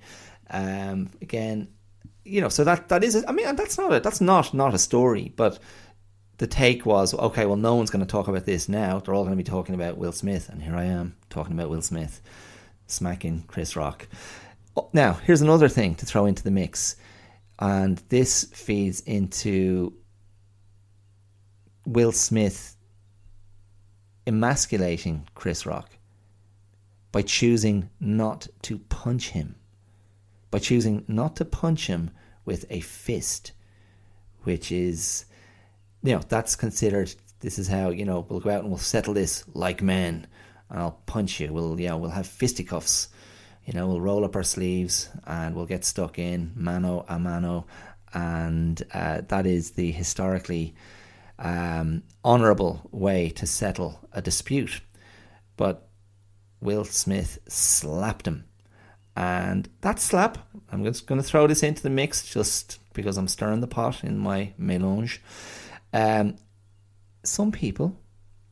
[0.51, 1.69] Um, again,
[2.25, 3.25] you know, so that that is.
[3.27, 5.59] I mean, that's not a, that's not not a story, but
[6.39, 7.47] the take was okay.
[7.47, 8.99] Well, no one's going to talk about this now.
[8.99, 11.71] They're all going to be talking about Will Smith, and here I am talking about
[11.71, 12.21] Will Smith
[12.87, 14.07] smacking Chris Rock.
[14.77, 16.97] Oh, now, here's another thing to throw into the mix,
[17.59, 19.95] and this feeds into
[21.87, 22.77] Will Smith
[24.27, 25.91] emasculating Chris Rock
[27.13, 29.55] by choosing not to punch him,
[30.51, 32.11] by choosing not to punch him
[32.45, 33.53] with a fist,
[34.43, 35.27] which is,
[36.03, 37.15] you know, that's considered.
[37.41, 40.27] This is how you know we'll go out and we'll settle this like men,
[40.71, 41.53] and I'll punch you.
[41.53, 43.09] We'll yeah we'll have fisticuffs.
[43.67, 47.67] You know, we'll roll up our sleeves and we'll get stuck in mano a mano,
[48.13, 50.75] and uh, that is the historically
[51.39, 54.81] um, honourable way to settle a dispute.
[55.57, 55.89] But
[56.61, 58.45] Will Smith slapped him.
[59.17, 60.39] And that slap,
[60.73, 64.03] I'm just going to throw this into the mix just because I'm stirring the pot
[64.03, 65.23] in my melange.
[65.93, 66.37] Um,
[67.23, 67.97] some people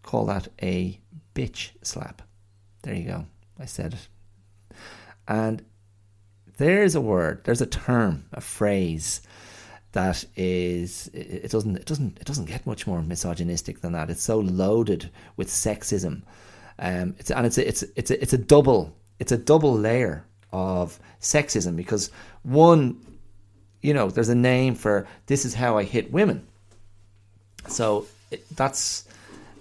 [0.02, 1.00] call that a
[1.34, 2.22] bitch slap.
[2.82, 3.26] There you go.
[3.58, 4.76] I said it.
[5.26, 5.64] And
[6.58, 9.22] there's a word, there's a term, a phrase
[9.92, 14.10] that is it doesn't it doesn't it doesn't get much more misogynistic than that.
[14.10, 16.22] It's so loaded with sexism,
[16.78, 20.24] um, it's and it's a, it's it's a, it's a double it's a double layer
[20.52, 22.10] of sexism because
[22.42, 23.00] one,
[23.82, 26.46] you know, there's a name for this is how I hit women,
[27.68, 29.06] so it, that's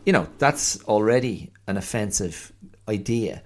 [0.05, 2.53] you know that's already an offensive
[2.88, 3.43] idea,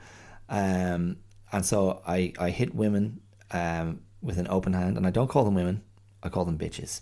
[0.49, 1.17] um,
[1.51, 5.45] and so I I hit women um, with an open hand, and I don't call
[5.45, 5.81] them women.
[6.25, 7.01] I call them bitches.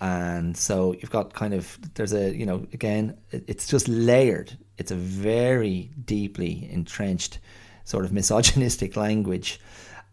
[0.00, 4.56] And so you've got kind of there's a you know again it's just layered.
[4.76, 7.38] It's a very deeply entrenched
[7.84, 9.60] sort of misogynistic language,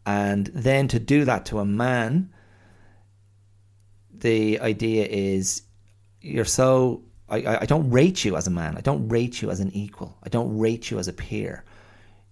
[0.05, 2.31] and then to do that to a man,
[4.13, 5.63] the idea is
[6.21, 8.77] you're so I, I don't rate you as a man.
[8.77, 10.17] I don't rate you as an equal.
[10.21, 11.63] I don't rate you as a peer.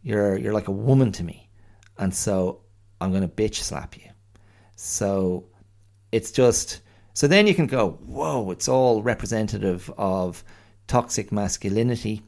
[0.04, 1.50] You're you're like a woman to me,
[1.98, 2.62] and so
[3.02, 4.10] I'm going to bitch slap you.
[4.76, 5.49] So
[6.12, 6.82] it's just
[7.14, 10.44] so then you can go, whoa, it's all representative of
[10.88, 12.22] toxic masculinity.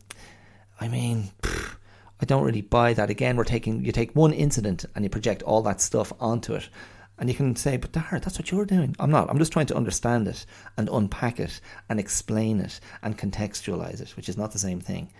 [0.79, 1.75] I mean, pff,
[2.19, 3.09] I don't really buy that.
[3.09, 6.69] Again, we're taking you take one incident and you project all that stuff onto it.
[7.17, 8.95] And you can say, but Dara, that's what you're doing.
[8.99, 9.29] I'm not.
[9.29, 14.17] I'm just trying to understand it and unpack it and explain it and contextualize it,
[14.17, 15.13] which is not the same thing.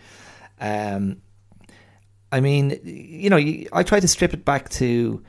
[0.59, 1.21] Um,
[2.31, 5.23] I mean, you know, I try to strip it back to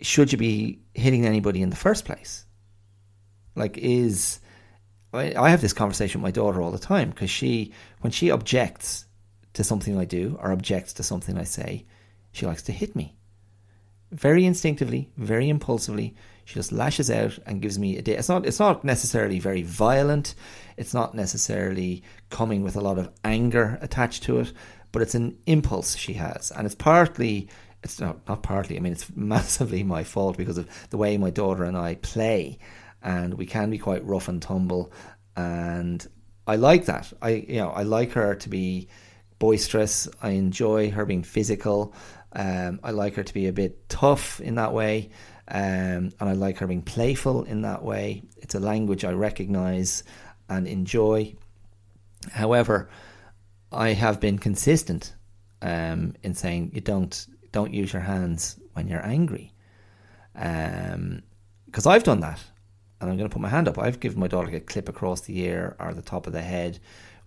[0.00, 2.44] should you be hitting anybody in the first place?
[3.54, 4.40] Like, is
[5.12, 8.30] I, I have this conversation with my daughter all the time because she, when she
[8.30, 9.06] objects
[9.54, 11.86] to something I do or objects to something I say,
[12.32, 13.16] she likes to hit me.
[14.10, 18.16] Very instinctively, very impulsively, she just lashes out and gives me a day.
[18.16, 18.44] It's not.
[18.46, 20.34] It's not necessarily very violent.
[20.76, 24.52] It's not necessarily coming with a lot of anger attached to it,
[24.90, 27.48] but it's an impulse she has, and it's partly.
[27.84, 28.76] It's not not partly.
[28.76, 32.58] I mean, it's massively my fault because of the way my daughter and I play
[33.02, 34.92] and we can be quite rough and tumble.
[35.36, 36.06] And
[36.46, 37.12] I like that.
[37.22, 38.88] I you know I like her to be
[39.38, 40.08] boisterous.
[40.22, 41.94] I enjoy her being physical.
[42.34, 45.10] Um, I like her to be a bit tough in that way,
[45.48, 48.22] um, and I like her being playful in that way.
[48.38, 50.02] It's a language I recognise
[50.48, 51.34] and enjoy.
[52.30, 52.88] However,
[53.70, 55.14] I have been consistent
[55.60, 59.52] um, in saying you don't don't use your hands when you're angry,
[60.34, 62.40] because um, I've done that
[63.02, 63.78] and I'm going to put my hand up.
[63.78, 66.78] I've given my daughter a clip across the ear or the top of the head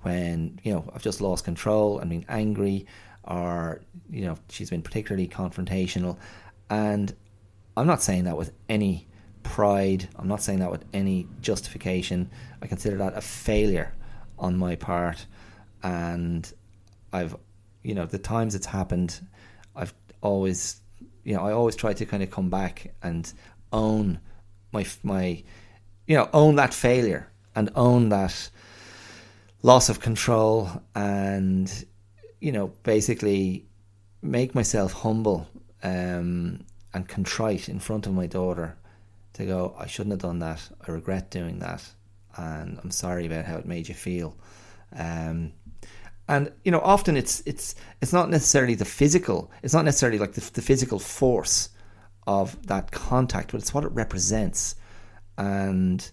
[0.01, 2.85] when you know I've just lost control and been angry,
[3.23, 6.17] or you know she's been particularly confrontational,
[6.69, 7.13] and
[7.75, 9.07] I'm not saying that with any
[9.43, 10.07] pride.
[10.15, 12.31] I'm not saying that with any justification.
[12.61, 13.93] I consider that a failure
[14.39, 15.25] on my part,
[15.83, 16.51] and
[17.11, 17.35] I've
[17.83, 19.19] you know the times it's happened,
[19.75, 20.81] I've always
[21.23, 23.31] you know I always try to kind of come back and
[23.73, 24.19] own
[24.71, 25.43] my my
[26.07, 28.49] you know own that failure and own that
[29.61, 31.85] loss of control and
[32.39, 33.65] you know basically
[34.21, 35.47] make myself humble
[35.83, 38.75] um, and contrite in front of my daughter
[39.33, 40.61] to go I shouldn't have done that.
[40.87, 41.83] I regret doing that.
[42.37, 44.35] And I'm sorry about how it made you feel.
[44.95, 45.53] Um,
[46.27, 50.33] and you know often it's it's it's not necessarily the physical it's not necessarily like
[50.33, 51.69] the, the physical force
[52.25, 54.75] of that contact but it's what it represents
[55.37, 56.09] and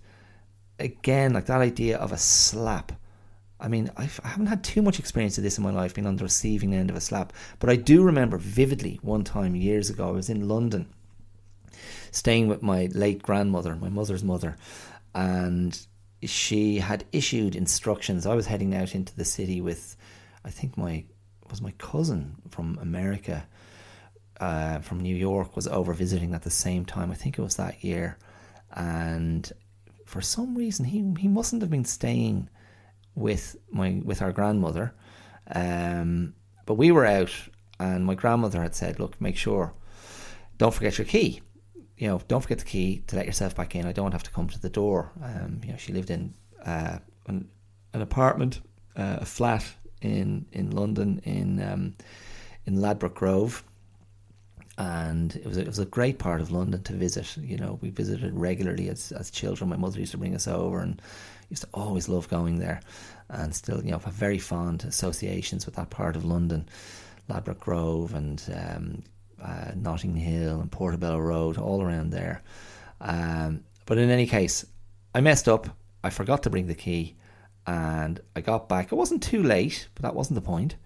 [0.79, 2.93] again, like that idea of a slap.
[3.61, 6.07] I mean, I've, I haven't had too much experience of this in my life, being
[6.07, 7.33] on the receiving end of a slap.
[7.61, 10.89] But I do remember vividly one time years ago, I was in London,
[12.11, 14.57] staying with my late grandmother, my mother's mother,
[15.15, 15.79] and
[16.25, 18.27] she had issued instructions.
[18.27, 19.97] I was heading out into the city with,
[20.45, 21.05] I think my
[21.51, 23.47] was my cousin from America,
[24.41, 27.11] uh, from New York, was over visiting at the same time.
[27.11, 28.17] I think it was that year,
[28.75, 29.53] and
[30.07, 32.49] for some reason he he mustn't have been staying
[33.15, 34.95] with my with our grandmother.
[35.55, 36.35] Um,
[36.67, 37.33] but we were out,
[37.79, 39.75] and my grandmother had said, "Look, make sure,
[40.59, 41.43] don't forget your key.
[41.97, 43.87] You know, don't forget the key to let yourself back in.
[43.87, 46.99] I don't have to come to the door." Um, you know, she lived in uh,
[47.27, 47.49] an,
[47.93, 48.61] an apartment,
[48.97, 49.65] uh, a flat
[50.01, 51.97] in in London in um,
[52.67, 53.65] in Ladbroke Grove,
[54.79, 57.37] and it was a, it was a great part of London to visit.
[57.37, 59.71] You know, we visited regularly as as children.
[59.71, 61.01] My mother used to bring us over, and
[61.51, 62.81] used to always love going there,
[63.29, 66.69] and still you know have very fond associations with that part of London,
[67.29, 69.03] Ladbroke Grove and um,
[69.43, 72.43] uh, Notting Hill and Portobello Road, all around there.
[73.01, 74.65] Um, but in any case,
[75.15, 75.67] I messed up.
[76.05, 77.17] I forgot to bring the key,
[77.67, 78.91] and I got back.
[78.91, 80.77] It wasn't too late, but that wasn't the point.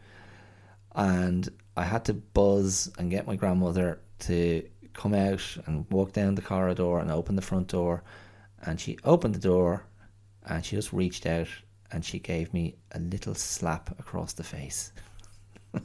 [0.94, 6.34] And I had to buzz and get my grandmother to come out and walk down
[6.34, 8.02] the corridor and open the front door.
[8.62, 9.84] And she opened the door
[10.46, 11.48] and she just reached out
[11.92, 14.92] and she gave me a little slap across the face.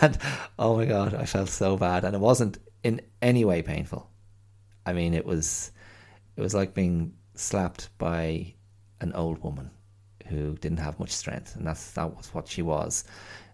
[0.00, 0.18] and
[0.58, 4.10] oh my god, I felt so bad, and it wasn't in any way painful.
[4.84, 5.72] I mean, it was
[6.36, 8.54] it was like being slapped by
[9.00, 9.70] an old woman
[10.26, 13.04] who didn't have much strength, and that's that was what she was.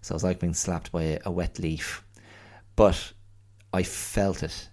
[0.00, 2.04] So it was like being slapped by a, a wet leaf.
[2.76, 3.12] But
[3.72, 4.68] I felt it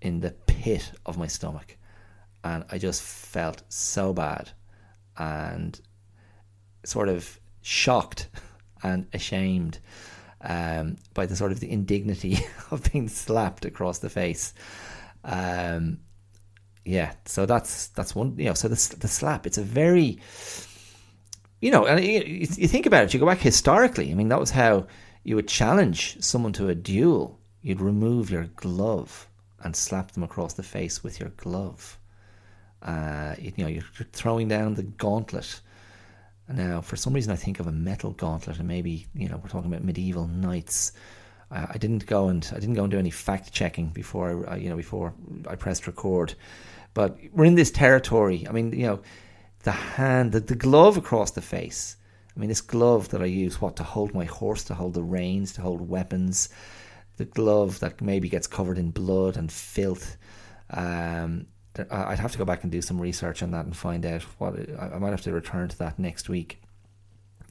[0.00, 1.76] in the pit of my stomach.
[2.44, 4.50] And I just felt so bad
[5.16, 5.80] and
[6.84, 8.28] sort of shocked
[8.82, 9.78] and ashamed
[10.40, 12.38] um, by the sort of the indignity
[12.70, 14.54] of being slapped across the face.
[15.24, 16.00] Um,
[16.84, 18.34] yeah, so that's that's one.
[18.36, 19.46] You know, so the the slap.
[19.46, 20.18] It's a very
[21.62, 24.10] you know, and you, you think about it, you go back historically.
[24.10, 24.88] I mean, that was how
[25.22, 27.38] you would challenge someone to a duel.
[27.62, 29.28] You'd remove your glove
[29.62, 31.98] and slap them across the face with your glove.
[32.82, 35.60] Uh, you, know, you're throwing down the gauntlet.
[36.48, 39.48] Now, for some reason, I think of a metal gauntlet, and maybe you know we're
[39.48, 40.92] talking about medieval knights.
[41.52, 44.56] Uh, I didn't go and I didn't go and do any fact checking before I,
[44.56, 45.14] you know before
[45.48, 46.34] I pressed record,
[46.92, 48.44] but we're in this territory.
[48.48, 49.02] I mean, you know,
[49.62, 51.96] the hand, the, the glove across the face.
[52.36, 55.02] I mean, this glove that I use, what, to hold my horse, to hold the
[55.02, 56.48] reins, to hold weapons.
[57.18, 60.16] The glove that maybe gets covered in blood and filth.
[60.70, 61.46] Um,
[61.90, 64.54] I'd have to go back and do some research on that and find out what.
[64.78, 66.62] I might have to return to that next week.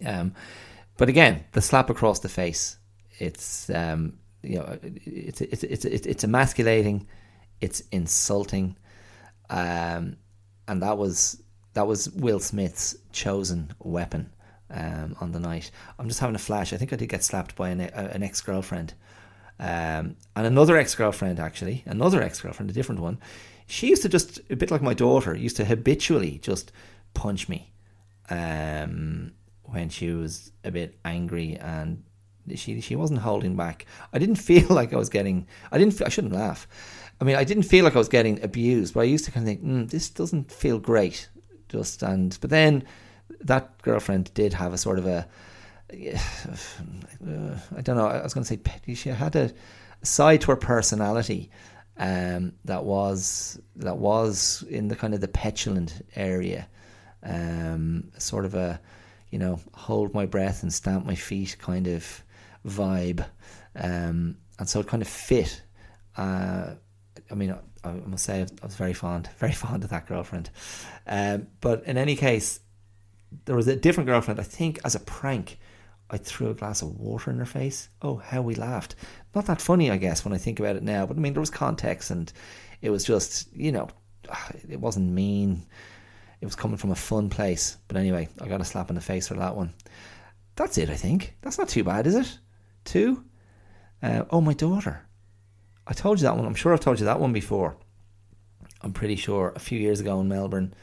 [0.06, 0.34] Um,
[0.98, 2.78] but again, the slap across the face.
[3.20, 7.08] It's um, you know, it's it's it's it's, it's emasculating,
[7.62, 8.78] it's insulting,
[9.50, 10.18] um,
[10.68, 11.42] and that was
[11.74, 14.32] that was Will Smith's chosen weapon
[14.70, 15.72] um, on the night.
[15.98, 16.74] I'm just having a flash.
[16.74, 18.94] I think I did get slapped by an, an ex girlfriend.
[19.60, 23.20] Um, and another ex girlfriend, actually, another ex girlfriend, a different one.
[23.68, 26.72] She used to just, a bit like my daughter, used to habitually just
[27.14, 27.72] punch me
[28.30, 32.04] um, when she was a bit angry and
[32.56, 33.86] she she wasn't holding back.
[34.12, 35.48] I didn't feel like I was getting.
[35.72, 36.02] I didn't.
[36.02, 36.68] I shouldn't laugh.
[37.20, 39.48] I mean, I didn't feel like I was getting abused, but I used to kind
[39.48, 41.30] of think, mm, this doesn't feel great
[41.72, 42.84] just and but then
[43.40, 45.28] that girlfriend did have a sort of a
[45.94, 46.18] uh,
[47.78, 48.08] I don't know.
[48.08, 48.96] I was going to say petty.
[48.96, 49.52] She had a
[50.04, 51.52] side to her personality
[51.98, 56.68] um, that was that was in the kind of the petulant area,
[57.24, 58.80] um, sort of a,
[59.30, 62.24] you know, hold my breath and stamp my feet kind of
[62.66, 63.26] vibe.
[63.76, 65.62] Um, and so it kind of fit.
[66.18, 66.72] Uh,
[67.30, 70.50] I mean, I, must say I was very fond, very fond of that girlfriend.
[71.08, 72.60] Um, but in any case,
[73.46, 74.40] there was a different girlfriend.
[74.40, 75.60] I think as a prank,
[76.10, 77.90] I threw a glass of water in her face.
[78.02, 78.96] Oh, how we laughed!
[79.34, 81.06] Not that funny, I guess, when I think about it now.
[81.06, 82.32] But I mean, there was context, and
[82.82, 83.88] it was just, you know,
[84.70, 85.66] it wasn't mean.
[86.42, 87.78] It was coming from a fun place.
[87.88, 89.74] But anyway, I got a slap in the face for that one.
[90.56, 91.36] That's it, I think.
[91.42, 92.40] That's not too bad, is it?
[92.84, 93.24] Two.
[94.04, 95.08] Uh, oh, my daughter.
[95.88, 96.46] I told you that one.
[96.46, 97.76] I'm sure I've told you that one before.
[98.82, 100.74] I'm pretty sure a few years ago in Melbourne,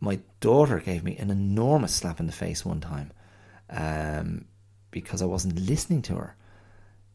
[0.00, 3.12] my daughter gave me an enormous slap in the face one time
[3.70, 4.44] um,
[4.90, 6.36] because I wasn't listening to her,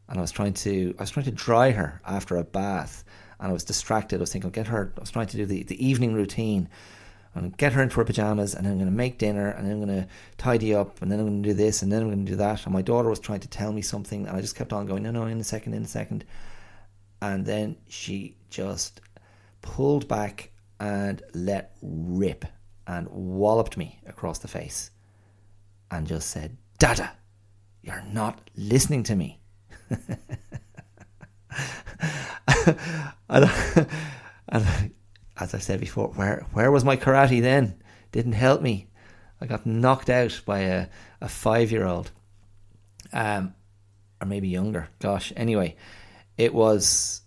[0.07, 3.03] and I was trying to I was trying to dry her after a bath,
[3.39, 4.17] and I was distracted.
[4.17, 4.93] I was thinking, I'll get her.
[4.97, 6.69] I was trying to do the, the evening routine.
[7.35, 10.01] I'm get her into her pajamas, and I'm going to make dinner, and I'm going
[10.03, 10.07] to
[10.37, 12.37] tidy up, and then I'm going to do this, and then I'm going to do
[12.37, 12.65] that.
[12.65, 15.03] And my daughter was trying to tell me something, and I just kept on going,
[15.03, 16.25] no, no, in a second, in a second.
[17.21, 19.01] And then she just
[19.61, 22.45] pulled back and let rip
[22.85, 24.91] and walloped me across the face
[25.91, 27.11] and just said, Dada,
[27.81, 29.39] you're not listening to me.
[33.29, 33.49] and,
[34.49, 34.91] and
[35.37, 37.81] as I said before, where where was my karate then?
[38.11, 38.87] Didn't help me.
[39.39, 40.87] I got knocked out by a,
[41.21, 42.11] a five year old.
[43.13, 43.53] Um
[44.21, 44.89] or maybe younger.
[44.99, 45.31] Gosh.
[45.35, 45.75] Anyway,
[46.37, 47.21] it was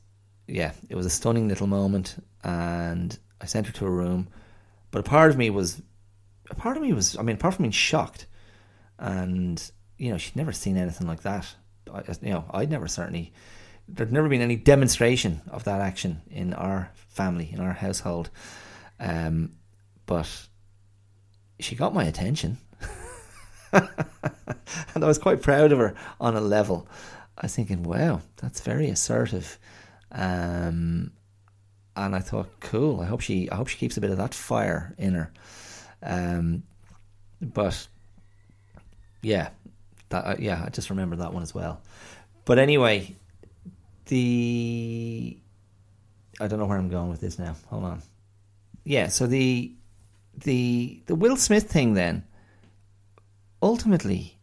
[0.46, 4.28] yeah, it was a stunning little moment and I sent her to a room.
[4.90, 5.80] But a part of me was
[6.50, 8.26] a part of me was I mean, apart from being shocked
[8.98, 11.54] and you know, she'd never seen anything like that.
[11.92, 13.32] I, you know, I'd never certainly
[13.88, 18.30] there'd never been any demonstration of that action in our family, in our household.
[18.98, 19.52] Um,
[20.06, 20.28] but
[21.58, 22.58] she got my attention.
[23.72, 23.88] and
[24.94, 26.88] I was quite proud of her on a level.
[27.40, 29.58] I was thinking, wow, that's very assertive.
[30.12, 31.12] Um,
[31.96, 33.00] and I thought, cool.
[33.00, 35.32] I hope she, I hope she keeps a bit of that fire in her.
[36.02, 36.64] Um,
[37.40, 37.88] but
[39.22, 39.48] yeah,
[40.10, 41.80] that uh, yeah, I just remember that one as well.
[42.44, 43.14] But anyway,
[44.06, 45.36] the
[46.40, 47.56] I don't know where I'm going with this now.
[47.68, 48.02] Hold on.
[48.84, 49.72] Yeah, so the
[50.36, 52.24] the the Will Smith thing then
[53.62, 54.38] ultimately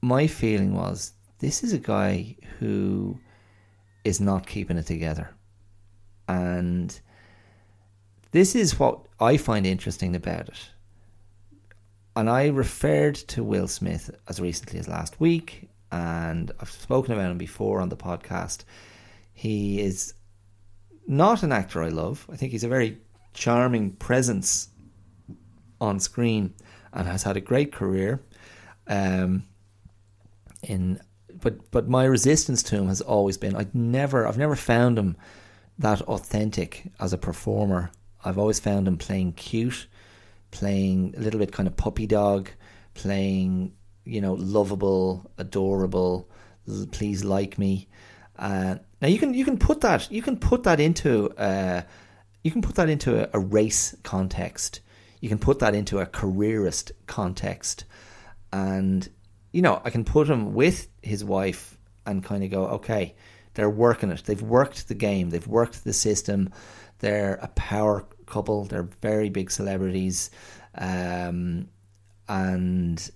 [0.00, 3.18] my feeling was this is a guy who
[4.04, 5.34] is not keeping it together.
[6.26, 6.98] And
[8.30, 10.70] this is what I find interesting about it.
[12.16, 17.30] And I referred to Will Smith as recently as last week and I've spoken about
[17.30, 18.64] him before on the podcast.
[19.32, 20.14] He is
[21.06, 22.26] not an actor I love.
[22.30, 22.98] I think he's a very
[23.32, 24.68] charming presence
[25.80, 26.54] on screen
[26.92, 28.20] and has had a great career.
[28.86, 29.44] Um,
[30.68, 31.00] in
[31.42, 35.16] but but my resistance to him has always been I'd never I've never found him
[35.78, 37.90] that authentic as a performer.
[38.24, 39.86] I've always found him playing cute,
[40.50, 42.50] playing a little bit kind of puppy dog,
[42.94, 43.72] playing
[44.08, 46.28] you know, lovable, adorable.
[46.90, 47.88] Please like me.
[48.38, 51.82] Uh, now you can you can put that you can put that into uh,
[52.42, 54.80] you can put that into a, a, race context.
[55.20, 57.84] You can put that into a careerist context,
[58.52, 59.08] and
[59.52, 63.14] you know I can put him with his wife and kind of go, okay,
[63.54, 64.22] they're working it.
[64.24, 65.30] They've worked the game.
[65.30, 66.50] They've worked the system.
[67.00, 68.64] They're a power couple.
[68.64, 70.30] They're very big celebrities,
[70.74, 71.68] um,
[72.28, 73.10] and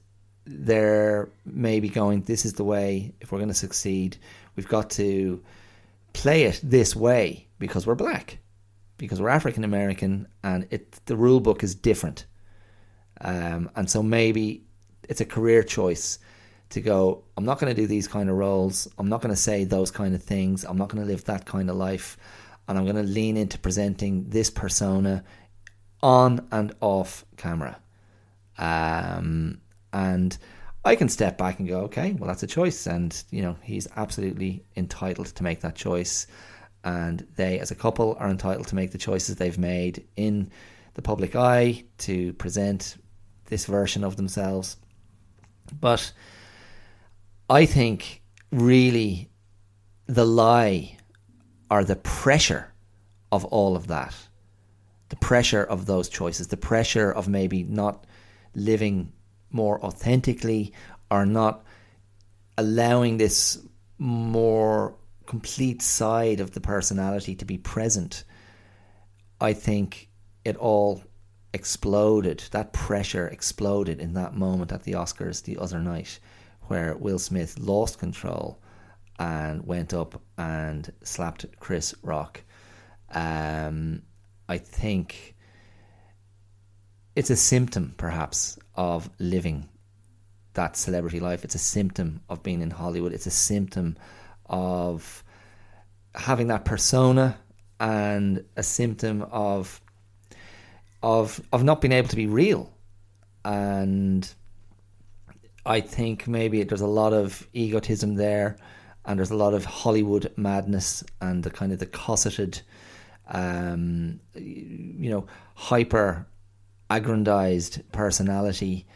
[0.44, 4.16] they're maybe going, this is the way, if we're going to succeed,
[4.56, 5.42] we've got to
[6.12, 8.38] play it this way because we're black,
[8.98, 12.26] because we're African American, and it the rule book is different.
[13.20, 14.64] Um, and so maybe
[15.12, 16.18] it's a career choice
[16.70, 19.40] to go, I'm not going to do these kind of roles, I'm not going to
[19.40, 22.16] say those kind of things, I'm not going to live that kind of life,
[22.66, 25.22] and I'm going to lean into presenting this persona
[26.02, 27.78] on and off camera.
[28.56, 29.60] Um,
[29.92, 30.36] and
[30.82, 32.86] I can step back and go, okay, well, that's a choice.
[32.86, 36.26] And, you know, he's absolutely entitled to make that choice.
[36.84, 40.50] And they, as a couple, are entitled to make the choices they've made in
[40.94, 42.96] the public eye to present
[43.46, 44.78] this version of themselves.
[45.80, 46.12] But
[47.48, 49.30] I think really
[50.06, 50.98] the lie
[51.70, 52.72] or the pressure
[53.30, 54.14] of all of that,
[55.08, 58.06] the pressure of those choices, the pressure of maybe not
[58.54, 59.12] living
[59.50, 60.72] more authentically
[61.10, 61.64] or not
[62.58, 63.58] allowing this
[63.98, 64.94] more
[65.26, 68.24] complete side of the personality to be present,
[69.40, 70.08] I think
[70.44, 71.02] it all
[71.54, 76.18] exploded, that pressure exploded in that moment at the Oscars the other night,
[76.62, 78.60] where Will Smith lost control
[79.18, 82.42] and went up and slapped Chris Rock.
[83.10, 84.02] Um,
[84.48, 85.34] I think
[87.14, 89.68] it's a symptom, perhaps, of living
[90.54, 91.44] that celebrity life.
[91.44, 93.12] It's a symptom of being in Hollywood.
[93.12, 93.96] It's a symptom
[94.46, 95.22] of
[96.14, 97.38] having that persona
[97.78, 99.81] and a symptom of
[101.02, 102.72] of of not being able to be real.
[103.44, 104.32] And
[105.66, 108.56] I think maybe there's a lot of egotism there
[109.04, 112.62] and there's a lot of Hollywood madness and the kind of the cosseted
[113.28, 116.26] um, you know, hyper
[116.90, 118.86] aggrandized personality,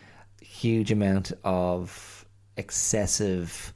[0.41, 2.27] huge amount of
[2.57, 3.73] excessive,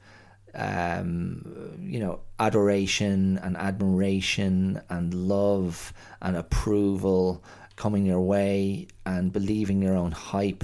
[0.53, 7.43] um, you know, adoration and admiration and love and approval
[7.81, 10.63] coming your way and believing your own hype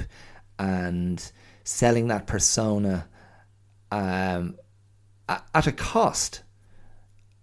[0.60, 1.32] and
[1.64, 3.08] selling that persona
[3.92, 4.56] um,
[5.28, 6.44] at a cost.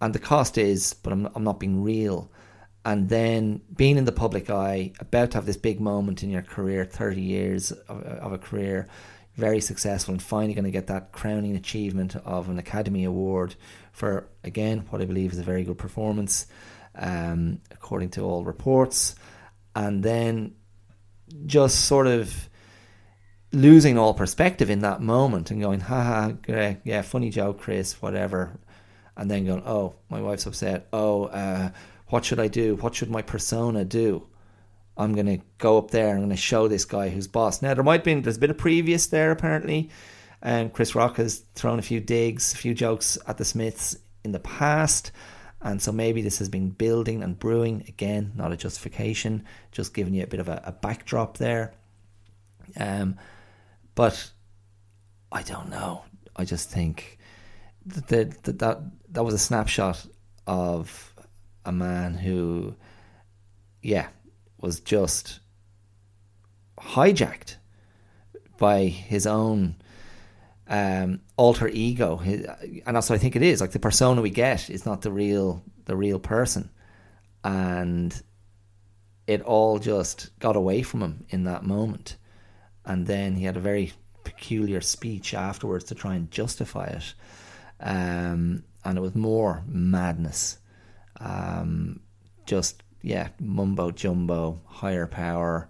[0.01, 2.31] And the cost is, but I'm, I'm not being real
[2.85, 6.43] and then being in the public eye, about to have this big moment in your
[6.43, 8.87] career, 30 years of, of a career,
[9.35, 13.57] very successful, and finally going to get that crowning achievement of an Academy Award
[13.91, 16.47] for, again, what I believe is a very good performance,
[16.95, 19.17] um, according to all reports.
[19.75, 20.55] And then
[21.47, 22.49] just sort of
[23.53, 28.59] losing all perspective in that moment and going, haha, great, yeah, funny joke, Chris, whatever.
[29.17, 30.89] And then going, oh, my wife's upset.
[30.93, 31.71] Oh, uh,
[32.09, 32.77] what should I do?
[32.77, 34.27] What should my persona do?
[34.97, 36.11] I'm going to go up there.
[36.11, 37.63] I'm going to show this guy who's boss.
[37.63, 39.91] Now, there might be, there's been a previous there apparently.
[40.43, 43.97] And um, Chris Rock has thrown a few digs, a few jokes at the Smiths
[44.25, 45.11] in the past.
[45.65, 47.85] And so maybe this has been building and brewing.
[47.89, 51.73] Again, not a justification, just giving you a bit of a, a backdrop there.
[52.79, 53.17] Um,
[53.95, 54.31] but
[55.33, 56.05] I don't know.
[56.37, 57.19] I just think
[57.87, 58.79] that, that that
[59.11, 60.05] that was a snapshot
[60.47, 61.15] of
[61.65, 62.75] a man who,
[63.83, 64.09] yeah,
[64.61, 65.41] was just
[66.79, 67.57] hijacked
[68.59, 69.77] by his own
[70.69, 72.21] um, alter ego,
[72.87, 73.61] and also I think it is.
[73.61, 76.71] Like the persona we get is not the real the real person,
[77.43, 78.23] and
[79.27, 82.17] it all just got away from him in that moment,
[82.85, 87.15] and then he had a very peculiar speech afterwards to try and justify it,
[87.81, 90.59] um, and it was more madness.
[91.21, 92.01] Um,
[92.47, 95.69] just yeah, mumbo jumbo, higher power,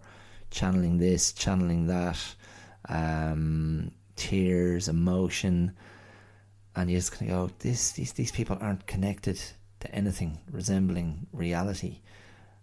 [0.51, 2.19] channeling this, channeling that,
[2.89, 5.73] um, tears, emotion,
[6.77, 9.41] and you just of go, this, these, these people aren't connected
[9.81, 12.01] to anything resembling reality.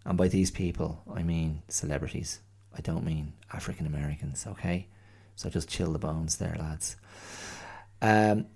[0.05, 2.39] And by these people, I mean celebrities.
[2.75, 4.87] I don't mean African Americans, okay?
[5.35, 6.95] So just chill the bones there, lads.
[8.01, 8.47] Um,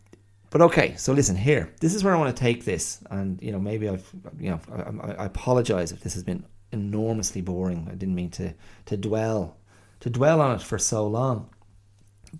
[0.50, 1.74] but okay, so listen here.
[1.82, 4.60] This is where I want to take this, and you know maybe I've you know
[5.02, 7.88] I, I apologize if this has been enormously boring.
[7.92, 8.54] I didn't mean to
[8.86, 9.58] to dwell
[10.00, 11.50] to dwell on it for so long,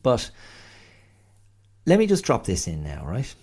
[0.04, 0.30] but
[1.86, 3.34] let me just drop this in now, right?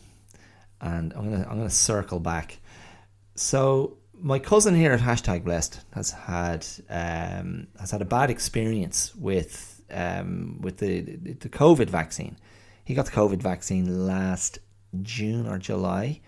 [0.81, 2.59] And I'm gonna I'm gonna circle back.
[3.35, 9.15] So my cousin here at hashtag blessed has had um, has had a bad experience
[9.15, 12.37] with um, with the the COVID vaccine.
[12.85, 14.59] He got the COVID vaccine last
[15.03, 16.21] June or July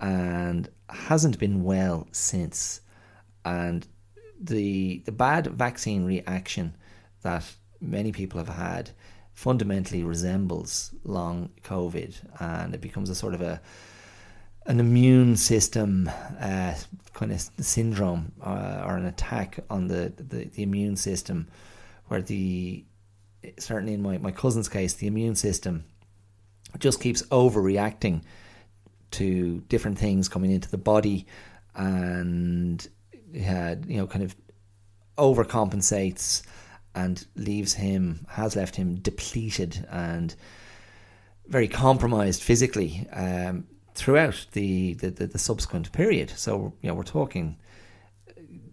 [0.00, 2.80] and hasn't been well since.
[3.44, 3.86] And
[4.40, 6.76] the the bad vaccine reaction
[7.22, 7.44] that
[7.80, 8.90] many people have had
[9.34, 13.60] fundamentally resembles long COVID, and it becomes a sort of a
[14.66, 16.10] an immune system
[16.40, 16.74] uh,
[17.12, 21.48] kind of syndrome uh, or an attack on the, the, the immune system,
[22.06, 22.84] where the
[23.58, 25.84] certainly in my, my cousin's case, the immune system
[26.78, 28.22] just keeps overreacting
[29.10, 31.26] to different things coming into the body
[31.74, 32.88] and
[33.38, 34.34] had you know kind of
[35.18, 36.42] overcompensates
[36.94, 40.34] and leaves him has left him depleted and
[41.46, 46.30] very compromised physically um, throughout the, the, the, the, subsequent period.
[46.30, 47.56] So you know we're talking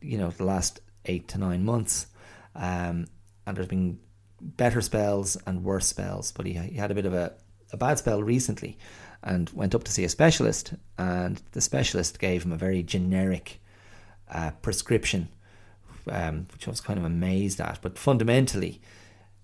[0.02, 2.08] you know the last eight to nine months,
[2.56, 3.08] um,
[3.46, 4.00] and there's been
[4.40, 6.32] better spells and worse spells.
[6.32, 7.34] But he, he had a bit of a
[7.74, 8.78] a bad spell recently
[9.24, 13.62] and went up to see a specialist, and the specialist gave him a very generic
[14.30, 15.30] uh, prescription,
[16.12, 17.80] um, which I was kind of amazed at.
[17.82, 18.82] But fundamentally,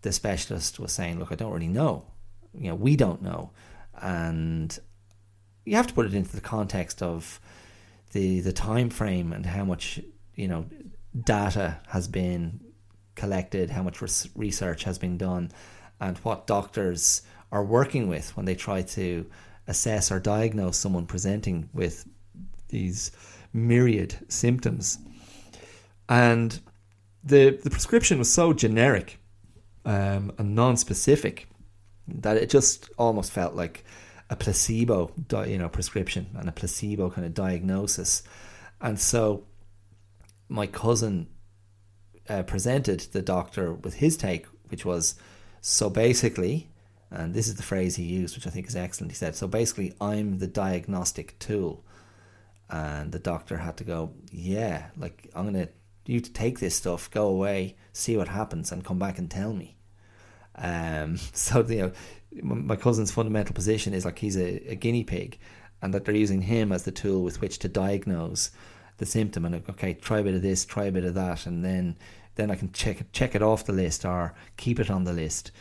[0.02, 2.06] the specialist was saying, "Look, I don't really know.
[2.54, 3.52] You know, we don't know,"
[4.02, 4.78] and
[5.66, 7.40] you have to put it into the context of
[8.12, 10.00] the the time frame and how much
[10.36, 10.66] you know
[11.24, 12.60] data has been
[13.16, 14.02] collected, how much
[14.36, 15.52] research has been done,
[16.00, 19.26] and what doctors are working with when they try to
[19.68, 22.08] assess or diagnose someone presenting with
[22.70, 23.12] these
[23.54, 25.00] myriad symptoms.
[26.10, 26.60] And
[27.24, 29.20] the the prescription was so generic
[29.86, 31.48] um, and non-specific
[32.08, 33.84] that it just almost felt like
[34.30, 35.12] a placebo,
[35.46, 38.24] you know, prescription and a placebo kind of diagnosis.
[38.82, 39.46] And so,
[40.50, 41.28] my cousin
[42.30, 45.16] uh, presented the doctor with his take, which was,
[45.62, 46.70] so basically,
[47.10, 49.12] and this is the phrase he used, which I think is excellent.
[49.12, 51.84] He said, so basically, I'm the diagnostic tool.
[52.70, 55.70] And the doctor had to go, yeah, like I'm gonna
[56.08, 59.54] you to take this stuff, go away, see what happens, and come back and tell
[59.54, 59.78] me.
[60.56, 61.92] Um, so you know,
[62.42, 65.40] my cousin's fundamental position is like he's a, a, guinea pig,
[65.82, 68.52] and that they're using him as the tool with which to diagnose
[68.98, 69.46] the symptom.
[69.46, 71.98] And okay, try a bit of this, try a bit of that, and then
[72.36, 75.52] then I can check check it off the list or keep it on the list.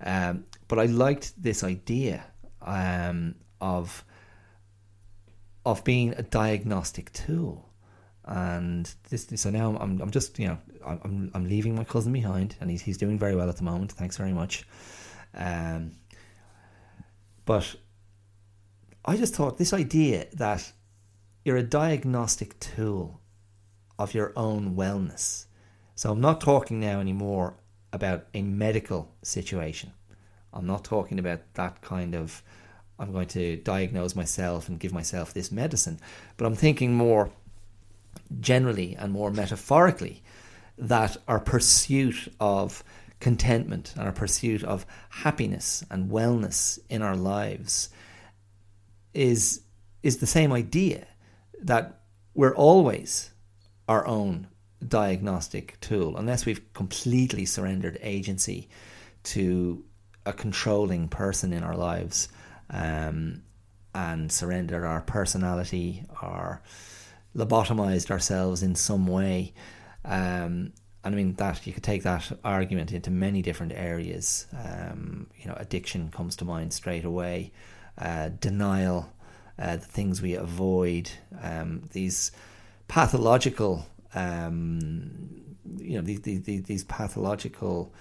[0.00, 2.24] Um, but I liked this idea
[2.62, 4.04] um, of
[5.64, 7.70] of being a diagnostic tool
[8.26, 12.56] and this so now I'm I'm just you know I'm I'm leaving my cousin behind,
[12.60, 13.92] and he's he's doing very well at the moment.
[13.92, 14.64] Thanks very much.
[15.34, 15.92] Um,
[17.44, 17.74] but
[19.04, 20.72] I just thought this idea that
[21.44, 23.20] you're a diagnostic tool
[23.98, 25.46] of your own wellness.
[25.94, 27.56] So I'm not talking now anymore
[27.92, 29.92] about a medical situation.
[30.52, 32.42] I'm not talking about that kind of
[32.98, 35.98] I'm going to diagnose myself and give myself this medicine,
[36.36, 37.30] but I'm thinking more
[38.40, 40.22] generally and more metaphorically
[40.76, 42.82] that our pursuit of
[43.20, 47.88] contentment and our pursuit of happiness and wellness in our lives
[49.14, 49.62] is
[50.02, 51.06] is the same idea
[51.62, 52.00] that
[52.34, 53.30] we're always
[53.88, 54.46] our own
[54.86, 58.68] diagnostic tool unless we've completely surrendered agency
[59.22, 59.82] to
[60.26, 62.28] a controlling person in our lives
[62.70, 63.42] um,
[63.94, 66.62] and surrendered our personality, our
[67.36, 69.52] lobotomized ourselves in some way.
[70.04, 70.72] Um,
[71.04, 74.46] and I mean that you could take that argument into many different areas.
[74.52, 77.52] Um, you know, addiction comes to mind straight away.
[77.98, 79.12] Uh, denial,
[79.58, 81.10] uh, the things we avoid,
[81.42, 82.32] um, these
[82.88, 87.92] pathological, um, you know, these these, these pathological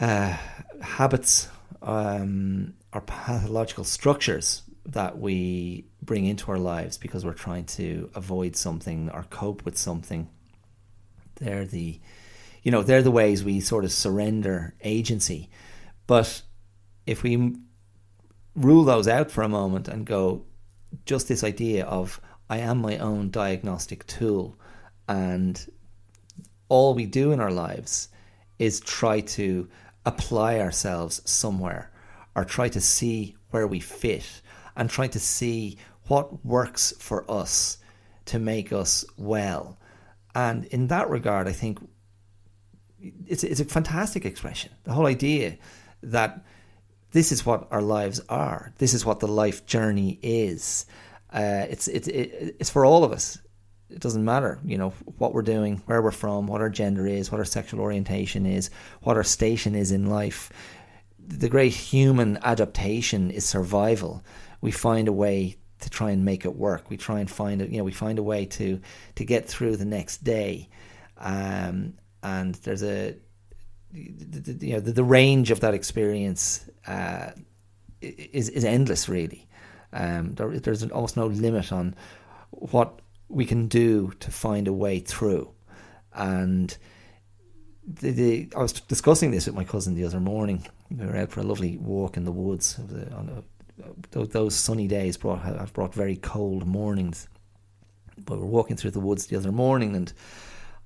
[0.00, 0.36] uh,
[0.80, 1.48] habits
[1.82, 8.56] um, or pathological structures that we bring into our lives because we're trying to avoid
[8.56, 10.28] something or cope with something.
[11.36, 12.00] They're the,
[12.62, 15.48] you know, they're the ways we sort of surrender agency.
[16.06, 16.42] But
[17.06, 17.56] if we
[18.54, 20.44] rule those out for a moment and go,
[21.06, 22.20] just this idea of
[22.50, 24.58] I am my own diagnostic tool,
[25.08, 25.64] and
[26.68, 28.08] all we do in our lives
[28.58, 29.68] is try to
[30.04, 31.90] apply ourselves somewhere
[32.34, 34.41] or try to see where we fit
[34.76, 37.78] and trying to see what works for us
[38.26, 39.78] to make us well.
[40.34, 41.78] And in that regard, I think
[43.26, 44.72] it's, it's a fantastic expression.
[44.84, 45.58] The whole idea
[46.02, 46.44] that
[47.12, 50.86] this is what our lives are, this is what the life journey is.
[51.32, 53.38] Uh, it's, it's, it's for all of us.
[53.90, 57.30] It doesn't matter, you know, what we're doing, where we're from, what our gender is,
[57.30, 58.70] what our sexual orientation is,
[59.02, 60.50] what our station is in life.
[61.18, 64.24] The great human adaptation is survival
[64.62, 66.88] we find a way to try and make it work.
[66.88, 68.80] We try and find it, you know, we find a way to
[69.16, 70.70] to get through the next day.
[71.18, 73.16] Um, and there's a
[73.92, 77.32] the, the, you know the, the, range of that experience uh,
[78.00, 79.46] is is endless really.
[79.92, 81.94] Um, there, there's almost no limit on
[82.50, 85.50] what we can do to find a way through.
[86.14, 86.76] And
[87.86, 90.66] the, the, I was discussing this with my cousin the other morning.
[90.90, 93.44] We were out for a lovely walk in the woods on
[94.12, 97.28] a those sunny days brought have brought very cold mornings.
[98.24, 100.12] But we are walking through the woods the other morning, and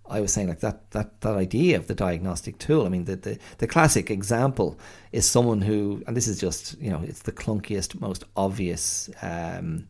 [0.09, 2.87] I was saying like that that that idea of the diagnostic tool.
[2.87, 4.79] I mean, the the, the classic example
[5.13, 9.11] is someone who, and this is just you know, it's the clunkiest, most obvious.
[9.23, 9.89] Um,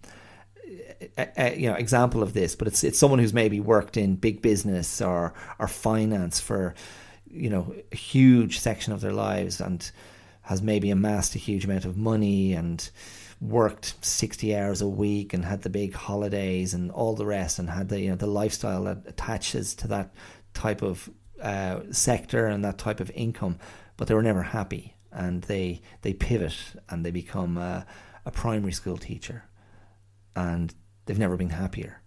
[1.57, 5.01] you know example of this, but it's it's someone who's maybe worked in big business
[5.01, 6.75] or or finance for
[7.31, 9.91] you know a huge section of their lives and
[10.47, 12.89] has maybe amassed a huge amount of money and
[13.41, 17.69] worked 60 hours a week and had the big holidays and all the rest and
[17.69, 20.15] had the you know the lifestyle that attaches to that
[20.55, 21.11] type of
[21.43, 23.59] uh, sector and that type of income.
[23.97, 26.57] But they were never happy and they they pivot
[26.89, 27.85] and they become a,
[28.25, 29.43] a primary school teacher
[30.37, 30.73] and
[31.07, 32.01] they've never been happier.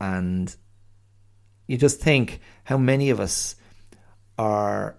[0.00, 0.54] And
[1.66, 3.56] you just think how many of us
[4.38, 4.96] are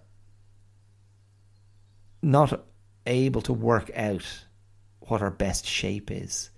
[2.26, 2.66] not
[3.06, 4.26] able to work out
[5.02, 6.50] what our best shape is.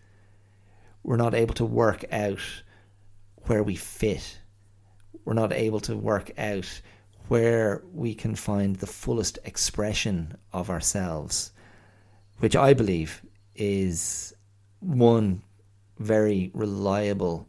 [1.04, 2.40] We're not able to work out
[3.48, 4.40] where we fit.
[5.26, 6.82] We're not able to work out
[7.28, 11.52] where we can find the fullest expression of ourselves,
[12.40, 13.22] which I believe
[13.54, 14.34] is
[14.80, 15.42] one
[16.00, 17.46] very reliable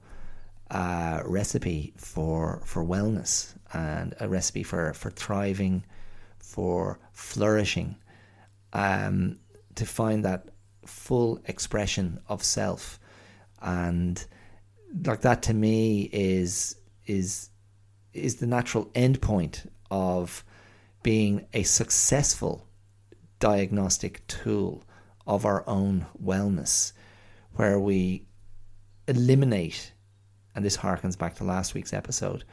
[0.72, 5.84] uh, recipe for for wellness and a recipe for for thriving,
[6.40, 7.94] for flourishing,
[8.72, 9.38] um,
[9.74, 10.48] to find that
[10.86, 12.98] full expression of self,
[13.60, 14.24] and
[15.04, 17.50] like that to me is is
[18.12, 20.44] is the natural endpoint of
[21.02, 22.66] being a successful
[23.38, 24.84] diagnostic tool
[25.26, 26.92] of our own wellness,
[27.54, 28.26] where we
[29.06, 29.92] eliminate,
[30.54, 32.44] and this harkens back to last week's episode,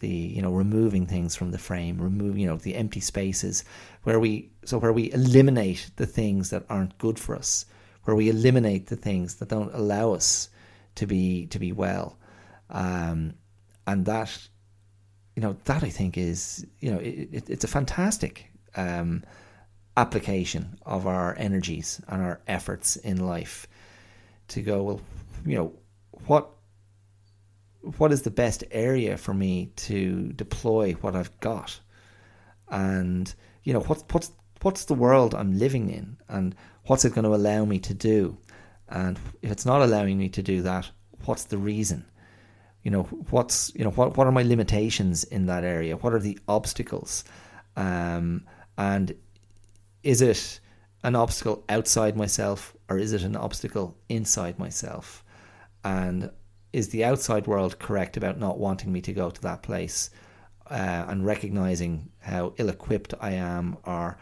[0.00, 3.64] the you know removing things from the frame, remove you know the empty spaces,
[4.02, 7.66] where we so where we eliminate the things that aren't good for us,
[8.04, 10.48] where we eliminate the things that don't allow us
[10.96, 12.18] to be to be well,
[12.70, 13.34] um,
[13.86, 14.48] and that
[15.36, 19.22] you know that I think is you know it, it, it's a fantastic um,
[19.96, 23.66] application of our energies and our efforts in life
[24.48, 25.00] to go well
[25.46, 25.72] you know
[26.26, 26.50] what
[27.82, 31.78] what is the best area for me to deploy what I've got?
[32.68, 33.32] And
[33.64, 36.16] you know what's what's what's the world I'm living in?
[36.28, 36.54] And
[36.86, 38.38] what's it going to allow me to do?
[38.88, 40.90] And if it's not allowing me to do that
[41.24, 42.04] what's the reason?
[42.82, 45.96] You know what's you know what what are my limitations in that area?
[45.96, 47.24] What are the obstacles?
[47.76, 48.46] Um,
[48.78, 49.14] and
[50.02, 50.60] is it
[51.04, 55.22] an obstacle outside myself or is it an obstacle inside myself?
[55.84, 56.30] And
[56.72, 60.10] is the outside world correct about not wanting me to go to that place
[60.70, 64.18] uh, and recognizing how ill equipped I am or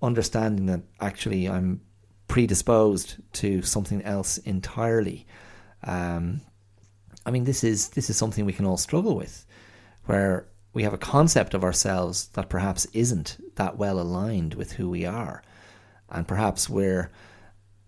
[0.00, 1.80] understanding that actually I'm
[2.28, 5.26] predisposed to something else entirely?
[5.84, 6.40] Um,
[7.26, 9.44] I mean, this is this is something we can all struggle with,
[10.06, 14.88] where we have a concept of ourselves that perhaps isn't that well aligned with who
[14.88, 15.42] we are,
[16.08, 17.10] and perhaps we're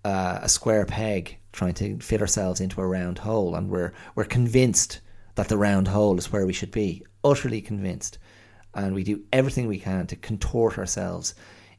[0.05, 4.24] uh, a square peg trying to fit ourselves into a round hole, and we're we're
[4.24, 5.00] convinced
[5.36, 8.18] that the round hole is where we should be, utterly convinced,
[8.74, 11.34] and we do everything we can to contort ourselves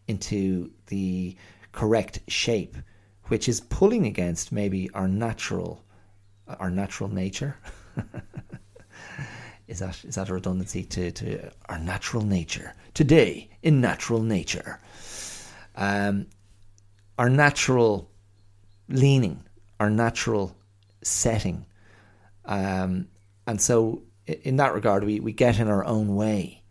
[0.08, 1.36] into the
[1.72, 2.78] correct shape,
[3.26, 5.84] which is pulling against maybe our natural
[6.48, 7.58] our natural nature.
[9.68, 14.80] is that is that a redundancy to, to our natural nature today in natural nature?
[15.76, 16.28] Um,
[17.18, 18.10] our natural
[18.90, 19.45] leaning,
[19.80, 20.56] our natural
[21.02, 21.66] setting,
[22.46, 23.08] um,
[23.48, 26.64] and so in that regard, we, we get in our own way,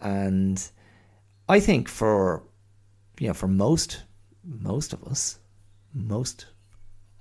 [0.00, 0.70] and
[1.48, 2.42] I think for
[3.18, 4.02] you know for most
[4.44, 5.38] most of us,
[5.92, 6.46] most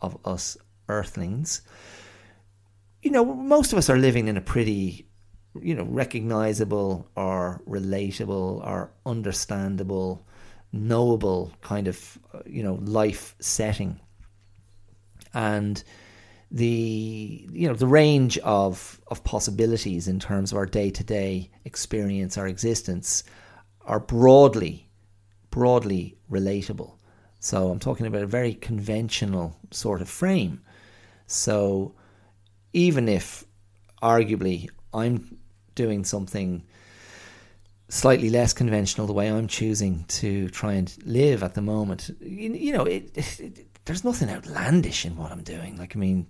[0.02, 0.58] of us
[0.88, 1.62] earthlings,
[3.02, 5.08] you know, most of us are living in a pretty,
[5.62, 10.26] you know, recognizable or relatable or understandable,
[10.72, 14.00] knowable kind of, you know, life setting.
[15.34, 15.84] And
[16.52, 21.52] the you know the range of of possibilities in terms of our day to day
[21.66, 23.24] experience, our existence,
[23.86, 24.90] are broadly
[25.52, 26.94] broadly relatable.
[27.40, 30.62] So I'm talking about a very conventional sort of frame.
[31.28, 31.96] So
[32.74, 33.46] even if
[34.02, 35.38] arguably I'm
[35.76, 36.64] doing something
[37.88, 42.54] slightly less conventional the way I'm choosing to try and live at the moment, you,
[42.54, 45.76] you know, it, it, there's nothing outlandish in what I'm doing.
[45.76, 46.28] Like, I mean,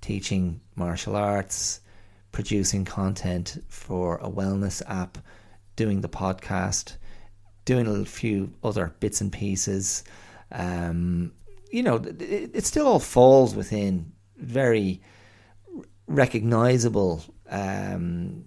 [0.00, 1.80] teaching martial arts,
[2.32, 5.16] producing content for a wellness app,
[5.76, 6.96] doing the podcast,
[7.64, 10.02] doing a few other bits and pieces.
[10.50, 11.30] Um,
[11.70, 15.00] you know, it, it still all falls within very
[16.08, 18.42] recognizable, um,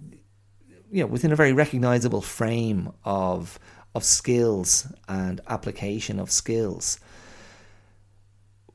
[0.91, 3.57] you know, within a very recognizable frame of
[3.95, 6.99] of skills and application of skills.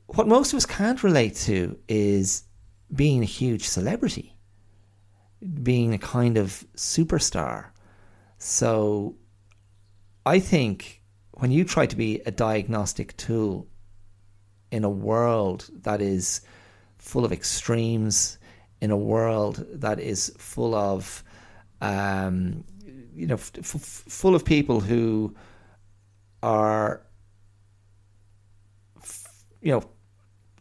[0.07, 2.43] What most of us can't relate to is
[2.93, 4.37] being a huge celebrity,
[5.61, 7.67] being a kind of superstar.
[8.37, 9.15] So
[10.25, 11.01] I think
[11.31, 13.67] when you try to be a diagnostic tool
[14.71, 16.41] in a world that is
[16.97, 18.37] full of extremes,
[18.81, 21.23] in a world that is full of,
[21.81, 22.63] um,
[23.13, 25.35] you know, f- f- full of people who
[26.43, 27.01] are,
[29.01, 29.83] f- you know,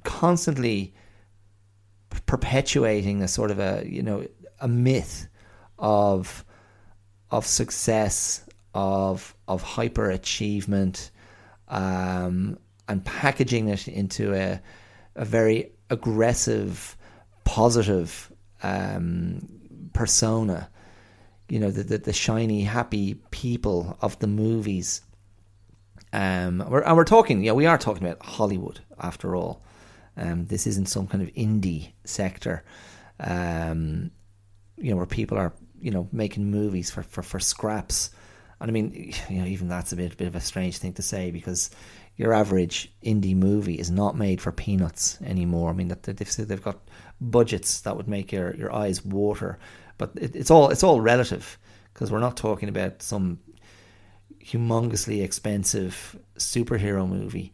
[0.06, 0.94] constantly
[2.24, 4.26] perpetuating a sort of a, you know,
[4.60, 5.28] a myth
[5.78, 6.44] of
[7.30, 11.10] of success, of of hyper achievement,
[11.68, 14.60] um, and packaging it into a
[15.16, 16.96] a very aggressive,
[17.44, 18.32] positive
[18.62, 19.48] um,
[19.92, 20.70] persona.
[21.48, 25.02] You know, the, the, the shiny, happy people of the movies.
[26.12, 29.62] Um, we're, and we're talking, yeah, we are talking about Hollywood after all.
[30.16, 32.64] Um, this isn't some kind of indie sector,
[33.20, 34.10] um,
[34.76, 38.10] you know, where people are, you know, making movies for, for, for scraps.
[38.60, 41.02] And I mean, you know, even that's a bit, bit of a strange thing to
[41.02, 41.70] say because
[42.16, 45.70] your average indie movie is not made for peanuts anymore.
[45.70, 46.80] I mean, that they've, they've got
[47.20, 49.58] budgets that would make your, your eyes water,
[49.98, 51.58] but it, it's all it's all relative
[51.92, 53.38] because we're not talking about some
[54.42, 57.52] humongously expensive superhero movie.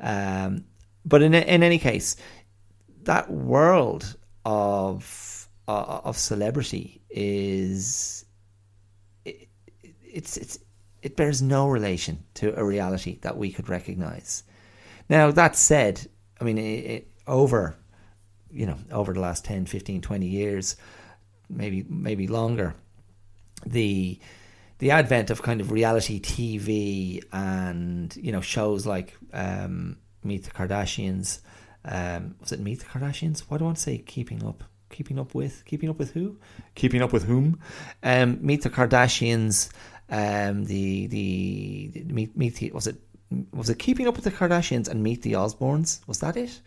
[0.00, 0.64] Um,
[1.04, 2.16] but in in any case,
[3.02, 8.24] that world of uh, of celebrity is
[9.24, 9.48] it,
[10.02, 10.58] it's it's
[11.04, 14.42] it bears no relation to a reality that we could recognize.
[15.10, 16.06] Now, that said,
[16.40, 17.76] I mean, it, it, over,
[18.50, 20.76] you know, over the last 10, 15, 20 years,
[21.50, 22.74] maybe, maybe longer,
[23.66, 24.18] the,
[24.78, 30.50] the advent of kind of reality TV and, you know, shows like um, Meet the
[30.50, 31.40] Kardashians,
[31.84, 33.40] um, was it Meet the Kardashians?
[33.48, 34.64] Why do I want to say Keeping Up?
[34.90, 35.64] Keeping Up with?
[35.64, 36.38] Keeping Up with who?
[36.74, 37.58] Keeping Up with whom?
[38.02, 39.70] Um, Meet the Kardashians
[40.08, 42.96] um, the, the, the meet meet the, was it
[43.52, 46.06] was it Keeping Up with the Kardashians and Meet the Osbournes?
[46.06, 46.60] Was that it?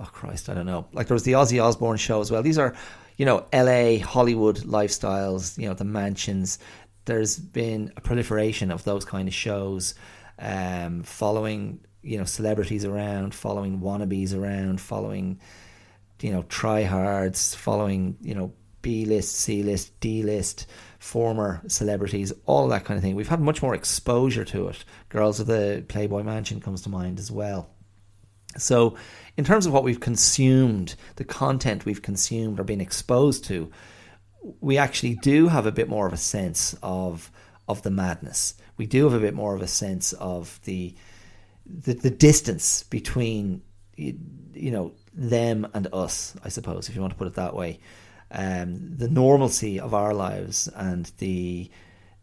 [0.00, 0.86] Oh Christ, I don't know.
[0.92, 2.42] Like there was the Ozzy Osbourne show as well.
[2.42, 2.74] These are,
[3.16, 3.98] you know, L.A.
[3.98, 5.58] Hollywood lifestyles.
[5.58, 6.58] You know, the mansions.
[7.04, 9.94] There's been a proliferation of those kind of shows,
[10.38, 15.40] um, following you know celebrities around, following wannabes around, following
[16.20, 18.52] you know tryhards, following you know
[18.82, 20.66] B list, C list, D list
[20.98, 23.14] former celebrities, all that kind of thing.
[23.14, 24.84] We've had much more exposure to it.
[25.08, 27.70] Girls of the Playboy Mansion comes to mind as well.
[28.56, 28.96] So,
[29.36, 33.70] in terms of what we've consumed, the content we've consumed or been exposed to,
[34.60, 37.30] we actually do have a bit more of a sense of
[37.68, 38.54] of the madness.
[38.76, 40.94] We do have a bit more of a sense of the
[41.68, 43.62] the, the distance between
[43.96, 47.80] you know them and us, I suppose, if you want to put it that way.
[48.30, 51.70] Um, the normalcy of our lives and the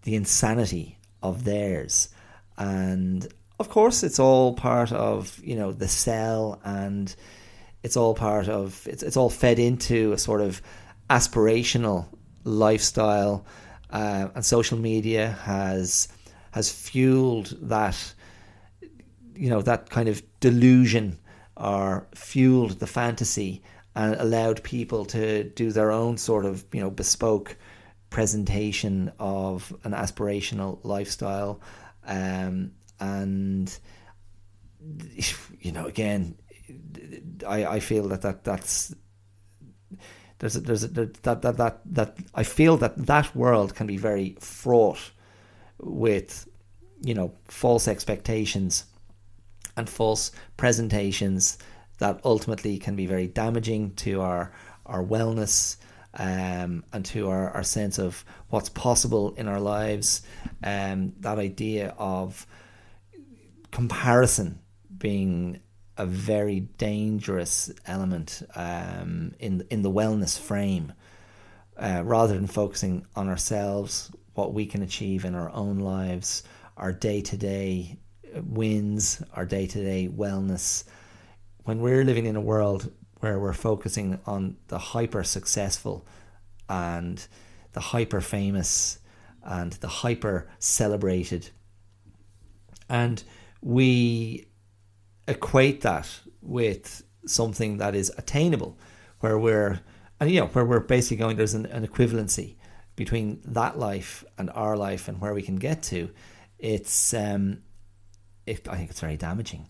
[0.03, 2.09] the insanity of theirs,
[2.57, 3.27] and
[3.59, 7.13] of course, it's all part of you know the sell, and
[7.83, 10.61] it's all part of it's it's all fed into a sort of
[11.09, 12.07] aspirational
[12.43, 13.45] lifestyle,
[13.89, 16.07] uh, and social media has
[16.51, 18.13] has fueled that
[19.35, 21.19] you know that kind of delusion
[21.57, 23.61] or fueled the fantasy
[23.95, 27.57] and allowed people to do their own sort of you know bespoke
[28.09, 31.59] presentation of an aspirational lifestyle.
[32.05, 33.77] Um, and
[35.59, 36.37] you know again
[37.45, 38.93] I, I feel that, that that's
[40.39, 43.97] there's a, there's a, that, that that that I feel that that world can be
[43.97, 45.11] very fraught
[45.79, 46.47] with
[47.01, 48.85] you know false expectations
[49.77, 51.57] and false presentations
[51.97, 54.51] that ultimately can be very damaging to our
[54.85, 55.77] our wellness
[56.17, 60.21] um, and to our, our sense of what's possible in our lives.
[60.63, 62.45] Um, that idea of
[63.71, 64.59] comparison
[64.95, 65.59] being
[65.97, 70.93] a very dangerous element um, in in the wellness frame,
[71.77, 76.43] uh, rather than focusing on ourselves, what we can achieve in our own lives,
[76.77, 77.97] our day to day
[78.43, 80.85] wins, our day to day wellness
[81.65, 86.05] when we're living in a world where we're focusing on the hyper successful
[86.69, 87.27] and
[87.73, 88.99] the hyper famous
[89.43, 91.49] and the hyper celebrated,
[92.89, 93.23] and
[93.61, 94.47] we
[95.27, 96.07] equate that
[96.41, 98.77] with something that is attainable,
[99.19, 99.81] where we're
[100.19, 102.55] and you know where we're basically going there's an, an equivalency
[102.95, 106.09] between that life and our life and where we can get to.
[106.57, 107.61] It's um,
[108.45, 109.67] it, I think it's very damaging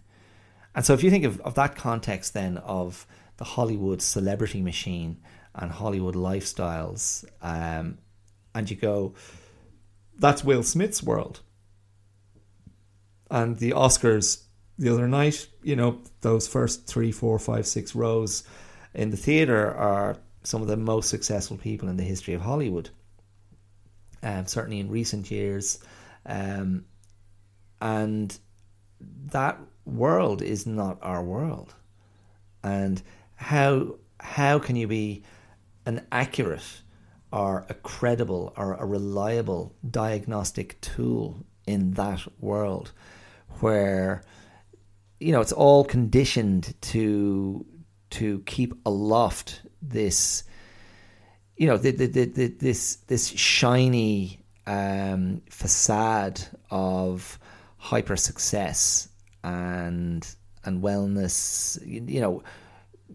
[0.75, 3.07] and so if you think of, of that context then of
[3.37, 5.17] the Hollywood celebrity machine
[5.55, 7.97] and Hollywood lifestyles, um,
[8.53, 9.13] and you go,
[10.17, 11.39] that's Will Smith's world.
[13.31, 14.43] And the Oscars
[14.77, 18.43] the other night, you know, those first three, four, five, six rows
[18.93, 22.89] in the theatre are some of the most successful people in the history of Hollywood.
[24.21, 25.79] Um, certainly in recent years.
[26.25, 26.85] Um,
[27.79, 28.37] and
[28.99, 31.73] that world is not our world.
[32.63, 33.01] And
[33.35, 35.23] how how can you be
[35.85, 36.81] an accurate
[37.31, 42.91] or a credible or a reliable diagnostic tool in that world
[43.59, 44.23] where
[45.19, 47.65] you know it's all conditioned to
[48.09, 50.43] to keep aloft this
[51.57, 57.39] you know the, the, the, this this shiny um, facade of
[57.85, 59.09] hyper success
[59.43, 62.41] and and wellness you know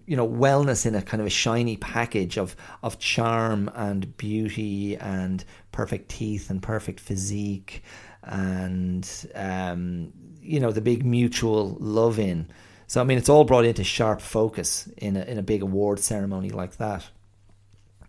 [0.07, 4.97] you know wellness in a kind of a shiny package of of charm and beauty
[4.97, 7.83] and perfect teeth and perfect physique
[8.23, 12.49] and um, you know the big mutual love in.
[12.87, 16.01] So I mean, it's all brought into sharp focus in a in a big award
[16.01, 17.09] ceremony like that.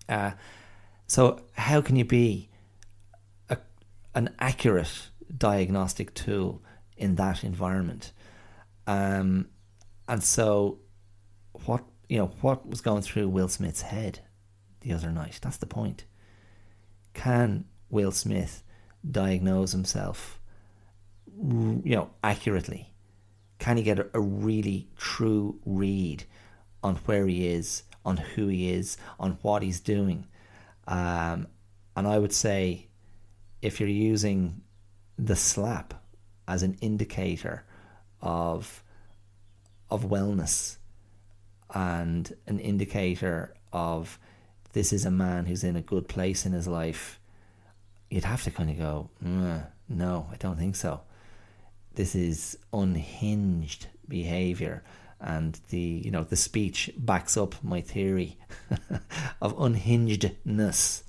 [0.08, 0.32] Uh,
[1.08, 2.50] so how can you be
[3.50, 3.58] a,
[4.16, 6.62] an accurate diagnostic tool
[6.98, 8.12] in that environment?
[8.88, 9.48] Um,
[10.08, 10.80] and so,
[11.66, 14.20] what you know, what was going through Will Smith's head
[14.82, 15.40] the other night?
[15.42, 16.04] That's the point.
[17.14, 18.64] Can Will Smith
[19.10, 20.40] diagnose himself,
[21.38, 22.94] you know, accurately?
[23.60, 26.26] Can he get a, a really true read
[26.84, 30.28] on where he is, on who he is, on what he's doing?
[30.88, 31.48] Um,
[31.96, 32.88] and I would say,
[33.62, 34.62] if you're using
[35.22, 35.94] the slap
[36.48, 37.64] as an indicator
[38.22, 38.84] of
[39.90, 40.78] of wellness
[41.74, 44.20] and an indicator of
[44.74, 47.22] this is a man who's in a good place in his life
[48.12, 49.10] you'd have to kind of go,
[49.90, 51.02] no, I don't think so.
[51.96, 54.84] This is unhinged behavior,
[55.20, 58.38] and the you know the speech backs up my theory
[59.42, 61.04] of unhingedness.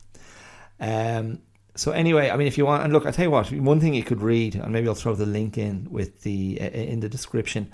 [0.80, 1.40] Um,
[1.74, 3.94] so anyway, I mean, if you want, and look, I tell you what, one thing
[3.94, 7.08] you could read, and maybe I'll throw the link in with the uh, in the
[7.08, 7.70] description.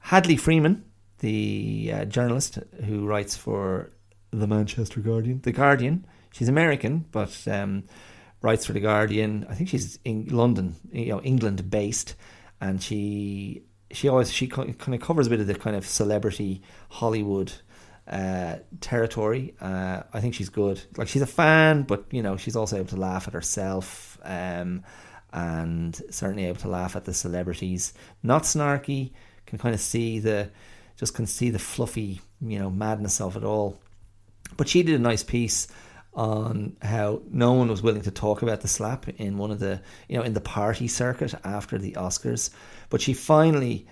[0.00, 0.84] Hadley Freeman,
[1.20, 3.92] the uh, journalist who writes for
[4.30, 6.06] the Manchester Guardian, the Guardian.
[6.32, 7.84] She's American, but um,
[8.42, 9.46] writes for the Guardian.
[9.48, 12.14] I think she's in London, you know, England based,
[12.60, 16.62] and she she always she kind of covers a bit of the kind of celebrity
[16.90, 17.52] Hollywood
[18.08, 19.54] uh, territory.
[19.60, 20.82] Uh, I think she's good.
[20.96, 24.84] Like she's a fan, but you know she's also able to laugh at herself, um,
[25.32, 27.94] and certainly able to laugh at the celebrities.
[28.22, 29.12] Not snarky.
[29.46, 30.50] Can kind of see the
[30.96, 33.78] just can see the fluffy you know madness of it all.
[34.56, 35.68] But she did a nice piece
[36.14, 39.80] on how no one was willing to talk about the slap in one of the
[40.08, 42.50] you know in the party circuit after the Oscars,
[42.90, 43.86] but she finally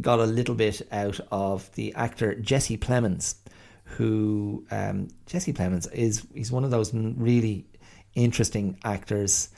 [0.00, 3.36] got a little bit out of the actor Jesse Plemons,
[3.86, 7.66] who um, Jesse Plemons is he's one of those really
[8.14, 9.50] interesting actors,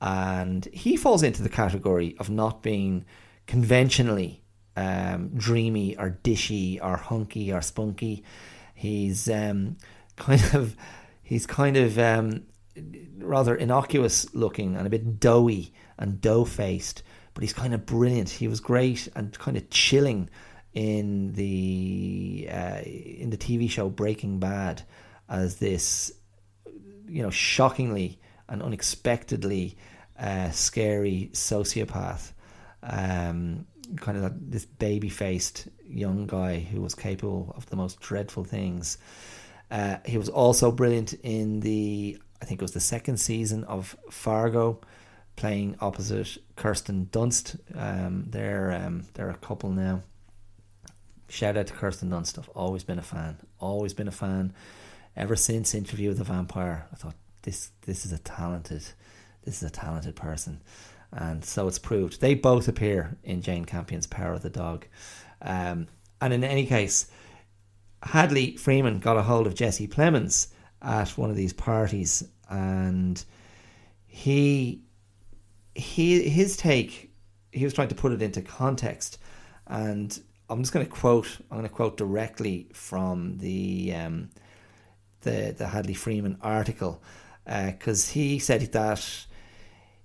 [0.00, 3.04] and he falls into the category of not being
[3.46, 4.42] conventionally
[4.76, 8.24] um, dreamy or dishy or hunky or spunky.
[8.74, 9.76] He's um,
[10.16, 10.76] kind of
[11.22, 12.44] he's kind of um,
[13.18, 17.02] rather innocuous looking and a bit doughy and dough faced,
[17.34, 18.30] but he's kind of brilliant.
[18.30, 20.30] He was great and kind of chilling
[20.74, 24.82] in the uh, in the TV show Breaking Bad
[25.28, 26.12] as this,
[27.08, 28.18] you know, shockingly
[28.48, 29.76] and unexpectedly
[30.18, 32.32] uh, scary sociopath.
[32.82, 33.66] Um,
[34.00, 38.44] kind of like this baby faced young guy who was capable of the most dreadful
[38.44, 38.98] things.
[39.70, 43.96] Uh, he was also brilliant in the, I think it was the second season of
[44.10, 44.80] Fargo,
[45.36, 47.58] playing opposite Kirsten Dunst.
[47.74, 50.02] Um, they're um, they're a couple now.
[51.34, 52.38] Shout out to Kirsten Dunst.
[52.38, 53.38] I've always been a fan.
[53.58, 54.52] Always been a fan.
[55.16, 58.84] Ever since Interview with the Vampire, I thought this this is a talented,
[59.42, 60.62] this is a talented person,
[61.10, 62.20] and so it's proved.
[62.20, 64.86] They both appear in Jane Campion's Power of the Dog,
[65.42, 65.88] um,
[66.20, 67.10] and in any case,
[68.04, 70.52] Hadley Freeman got a hold of Jesse Plemons
[70.82, 73.24] at one of these parties, and
[74.06, 74.84] he
[75.74, 77.12] he his take
[77.50, 79.18] he was trying to put it into context,
[79.66, 84.30] and I'm just going to quote I'm going to quote directly from the um,
[85.22, 87.02] the the Hadley Freeman article
[87.44, 89.26] because uh, he said that.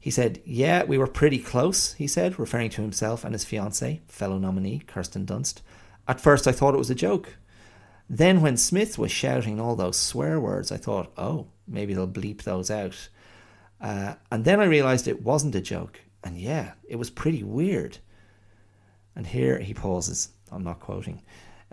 [0.01, 3.99] He said, Yeah, we were pretty close, he said, referring to himself and his fiancee,
[4.07, 5.59] fellow nominee, Kirsten Dunst.
[6.07, 7.35] At first, I thought it was a joke.
[8.09, 12.43] Then, when Smith was shouting all those swear words, I thought, oh, maybe they'll bleep
[12.43, 13.09] those out.
[13.79, 15.99] Uh, and then I realized it wasn't a joke.
[16.23, 17.99] And yeah, it was pretty weird.
[19.19, 20.29] And here he pauses.
[20.49, 21.21] I'm not quoting.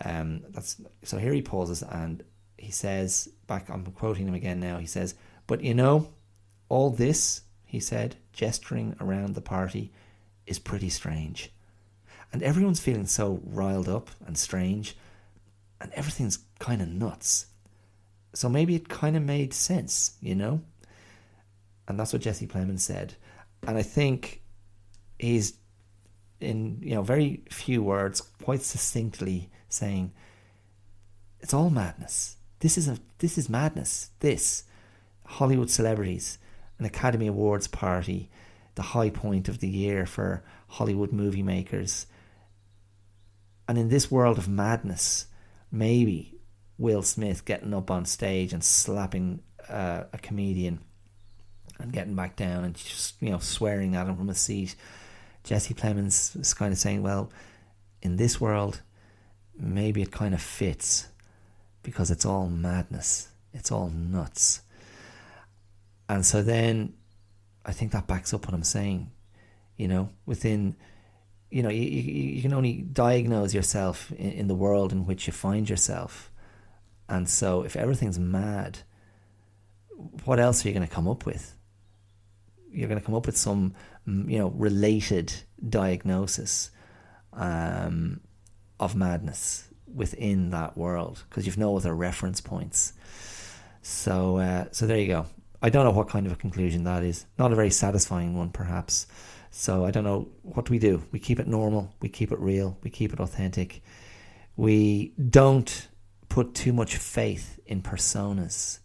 [0.04, 2.24] Um, that's so here he pauses and
[2.58, 4.78] he says, back, I'm quoting him again now.
[4.78, 5.14] He says,
[5.46, 6.08] But you know,
[6.68, 9.92] all this, he said, gesturing around the party,
[10.44, 11.52] is pretty strange.
[12.32, 14.96] And everyone's feeling so riled up and strange
[15.80, 17.46] and everything's kind of nuts.
[18.34, 20.62] So maybe it kind of made sense, you know?
[21.86, 23.14] And that's what Jesse Plemons said.
[23.68, 24.42] And I think
[25.16, 25.52] he's
[26.40, 30.12] in, you know, very few words, quite succinctly saying,
[31.40, 32.36] it's all madness.
[32.60, 34.10] This is a this is madness.
[34.20, 34.64] This
[35.24, 36.38] Hollywood celebrities,
[36.78, 38.30] an Academy Awards party,
[38.74, 42.06] the high point of the year for Hollywood movie makers.
[43.68, 45.26] And in this world of madness,
[45.70, 46.40] maybe
[46.78, 50.80] Will Smith getting up on stage and slapping uh, a comedian
[51.78, 54.74] and getting back down and just you know swearing at him from a seat.
[55.46, 57.30] Jesse Plemons is kind of saying, well,
[58.02, 58.82] in this world,
[59.56, 61.08] maybe it kind of fits
[61.84, 63.28] because it's all madness.
[63.52, 64.62] It's all nuts.
[66.08, 66.94] And so then
[67.64, 69.12] I think that backs up what I'm saying.
[69.76, 70.74] You know, within,
[71.48, 75.32] you know, you, you, can only diagnose yourself in, in the world in which you
[75.32, 76.32] find yourself.
[77.08, 78.80] And so if everything's mad,
[80.24, 81.54] what else are you going to come up with?
[82.72, 83.74] You're going to come up with some,
[84.06, 85.32] you know, related
[85.68, 86.70] diagnosis
[87.32, 88.20] um,
[88.78, 92.92] of madness within that world because you've no other reference points.
[93.82, 95.26] So, uh, so there you go.
[95.62, 97.24] I don't know what kind of a conclusion that is.
[97.38, 99.06] Not a very satisfying one, perhaps.
[99.50, 101.02] So I don't know what do we do.
[101.12, 101.94] We keep it normal.
[102.00, 102.78] We keep it real.
[102.82, 103.82] We keep it authentic.
[104.56, 105.88] We don't
[106.28, 108.80] put too much faith in personas.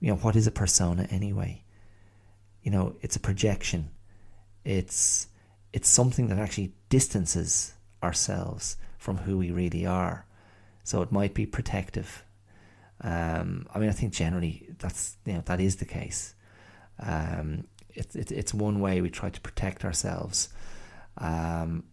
[0.00, 1.64] You know what is a persona anyway?
[2.62, 3.90] You know, it's a projection.
[4.64, 5.28] It's
[5.72, 10.26] it's something that actually distances ourselves from who we really are.
[10.84, 12.24] So it might be protective.
[13.02, 16.34] Um, I mean, I think generally that's you know that is the case.
[16.98, 17.64] Um,
[17.94, 20.50] it, it, it's one way we try to protect ourselves.
[21.18, 21.84] Um,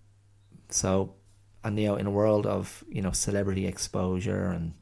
[0.69, 1.15] so,
[1.63, 4.73] and you know, in a world of you know celebrity exposure and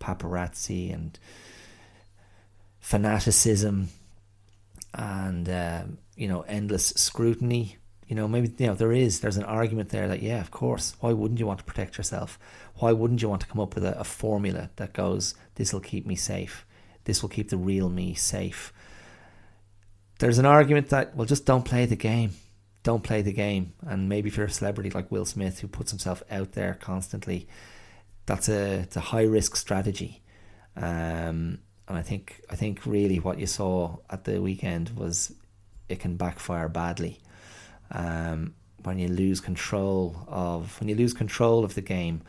[0.00, 1.18] paparazzi and
[2.80, 3.88] fanaticism
[4.94, 5.82] and uh,
[6.16, 7.78] you know endless scrutiny
[8.10, 10.96] you know, maybe you know there is there's an argument there that yeah, of course,
[10.98, 12.40] why wouldn't you want to protect yourself?
[12.80, 15.78] Why wouldn't you want to come up with a, a formula that goes, this will
[15.78, 16.66] keep me safe,
[17.04, 18.72] this will keep the real me safe?
[20.18, 22.32] There's an argument that well, just don't play the game,
[22.82, 25.92] don't play the game, and maybe if you're a celebrity like Will Smith who puts
[25.92, 27.46] himself out there constantly,
[28.26, 30.20] that's a it's a high risk strategy.
[30.74, 31.60] Um,
[31.90, 35.34] and I think I think really what you saw at the weekend was
[35.88, 37.18] it can backfire badly.
[37.90, 38.54] Um,
[38.84, 42.22] when you lose control of when you lose control of the game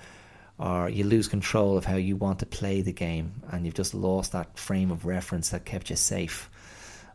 [0.57, 3.93] or you lose control of how you want to play the game and you've just
[3.93, 6.49] lost that frame of reference that kept you safe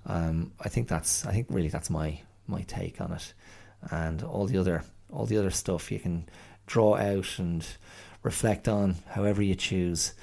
[0.06, 3.34] um, I think that's I think really that's my my take on it.
[3.90, 6.28] And all the other all the other stuff you can
[6.66, 7.66] draw out and
[8.22, 10.14] reflect on however you choose.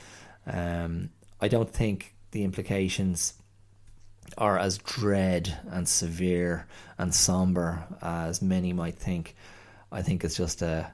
[0.48, 1.10] Um,
[1.42, 3.36] I don't think the implications
[4.38, 9.36] are as dread and severe and somber as many might think.
[9.92, 10.92] I think it's just a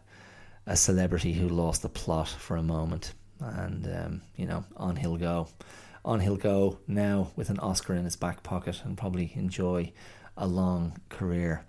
[0.66, 5.18] a celebrity who lost the plot for a moment, and um, you know, on he'll
[5.18, 5.48] go.
[6.06, 9.92] On he'll go now with an Oscar in his back pocket and probably enjoy
[10.38, 11.66] a long career.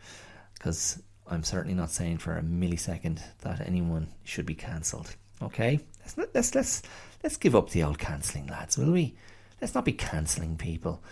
[0.54, 5.16] Because I'm certainly not saying for a millisecond that anyone should be cancelled.
[5.42, 6.82] Okay, let's let's let's
[7.22, 9.16] let's give up the old cancelling, lads, will we?
[9.60, 11.02] Let's not be cancelling people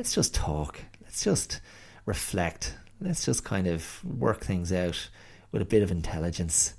[0.00, 0.80] let's just talk.
[1.02, 1.60] Let's just
[2.06, 2.74] reflect.
[3.02, 5.10] Let's just kind of work things out
[5.52, 6.72] with a bit of intelligence,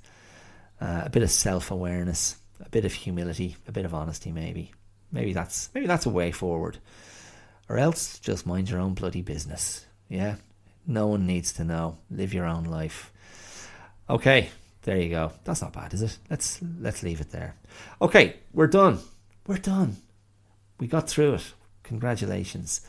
[0.80, 4.32] uh, a bit of self awareness, a bit of humility, a bit of honesty.
[4.32, 4.72] Maybe,
[5.12, 6.78] maybe that's maybe that's a way forward.
[7.68, 9.86] Or else, just mind your own bloody business.
[10.08, 10.34] Yeah,
[10.84, 11.98] no one needs to know.
[12.10, 13.12] Live your own life.
[14.10, 14.50] Okay,
[14.82, 15.32] there you go.
[15.44, 16.18] That's not bad, is it?
[16.28, 17.54] Let's let's leave it there.
[18.00, 18.98] Okay, we're done.
[19.46, 19.96] We're done.
[20.78, 21.54] We got through it.
[21.82, 22.80] Congratulations.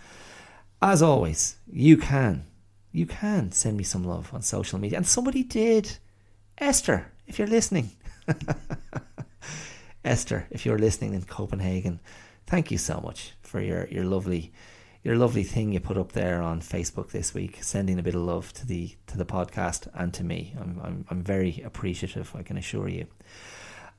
[0.81, 2.45] As always, you can,
[2.91, 4.97] you can send me some love on social media.
[4.97, 5.97] And somebody did.
[6.57, 7.91] Esther, if you're listening.
[10.05, 11.99] Esther, if you're listening in Copenhagen,
[12.45, 14.51] thank you so much for your, your lovely
[15.03, 18.21] your lovely thing you put up there on Facebook this week, sending a bit of
[18.21, 20.55] love to the to the podcast and to me.
[20.59, 22.33] I'm I'm, I'm very appreciative.
[22.35, 23.07] I can assure you.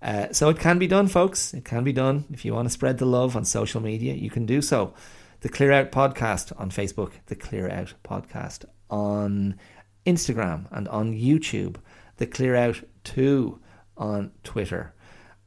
[0.04, 1.54] Uh, so it can be done, folks.
[1.54, 2.26] It can be done.
[2.30, 4.92] If you want to spread the love on social media, you can do so.
[5.40, 9.58] The Clear Out Podcast on Facebook, The Clear Out Podcast on
[10.04, 11.76] Instagram and on YouTube,
[12.18, 13.58] The Clear Out 2
[13.96, 14.94] on Twitter.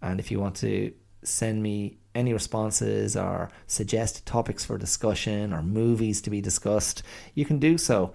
[0.02, 0.92] And if you want to
[1.24, 7.04] send me any responses or suggest topics for discussion or movies to be discussed,
[7.36, 8.12] you can do so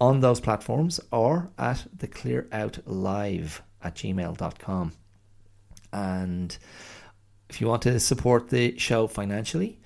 [0.00, 4.92] on those platforms or at the clear out live at gmail.com.
[5.92, 6.56] And
[7.52, 9.78] If you want to support the show financially,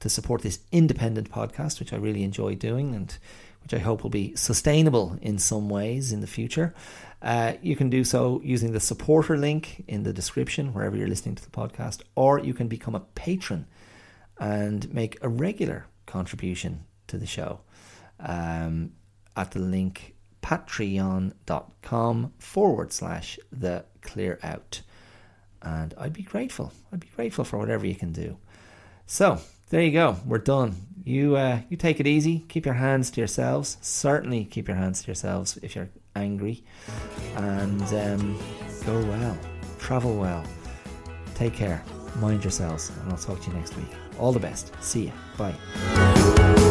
[0.00, 3.14] to support this independent podcast, which I really enjoy doing and
[3.62, 6.74] which I hope will be sustainable in some ways in the future,
[7.20, 11.34] uh, you can do so using the supporter link in the description wherever you're listening
[11.34, 13.66] to the podcast, or you can become a patron
[14.38, 17.60] and make a regular contribution to the show
[18.18, 18.92] um,
[19.36, 24.80] at the link patreon.com forward slash the clear out.
[25.62, 26.72] And I'd be grateful.
[26.92, 28.38] I'd be grateful for whatever you can do.
[29.06, 30.16] So there you go.
[30.24, 30.74] We're done.
[31.04, 32.44] You uh, you take it easy.
[32.48, 33.76] Keep your hands to yourselves.
[33.80, 36.64] Certainly keep your hands to yourselves if you're angry.
[37.36, 38.38] And um,
[38.84, 39.38] go well.
[39.78, 40.44] Travel well.
[41.34, 41.82] Take care.
[42.16, 42.90] Mind yourselves.
[43.02, 43.90] And I'll talk to you next week.
[44.18, 44.72] All the best.
[44.82, 45.12] See you.
[45.38, 46.66] Bye.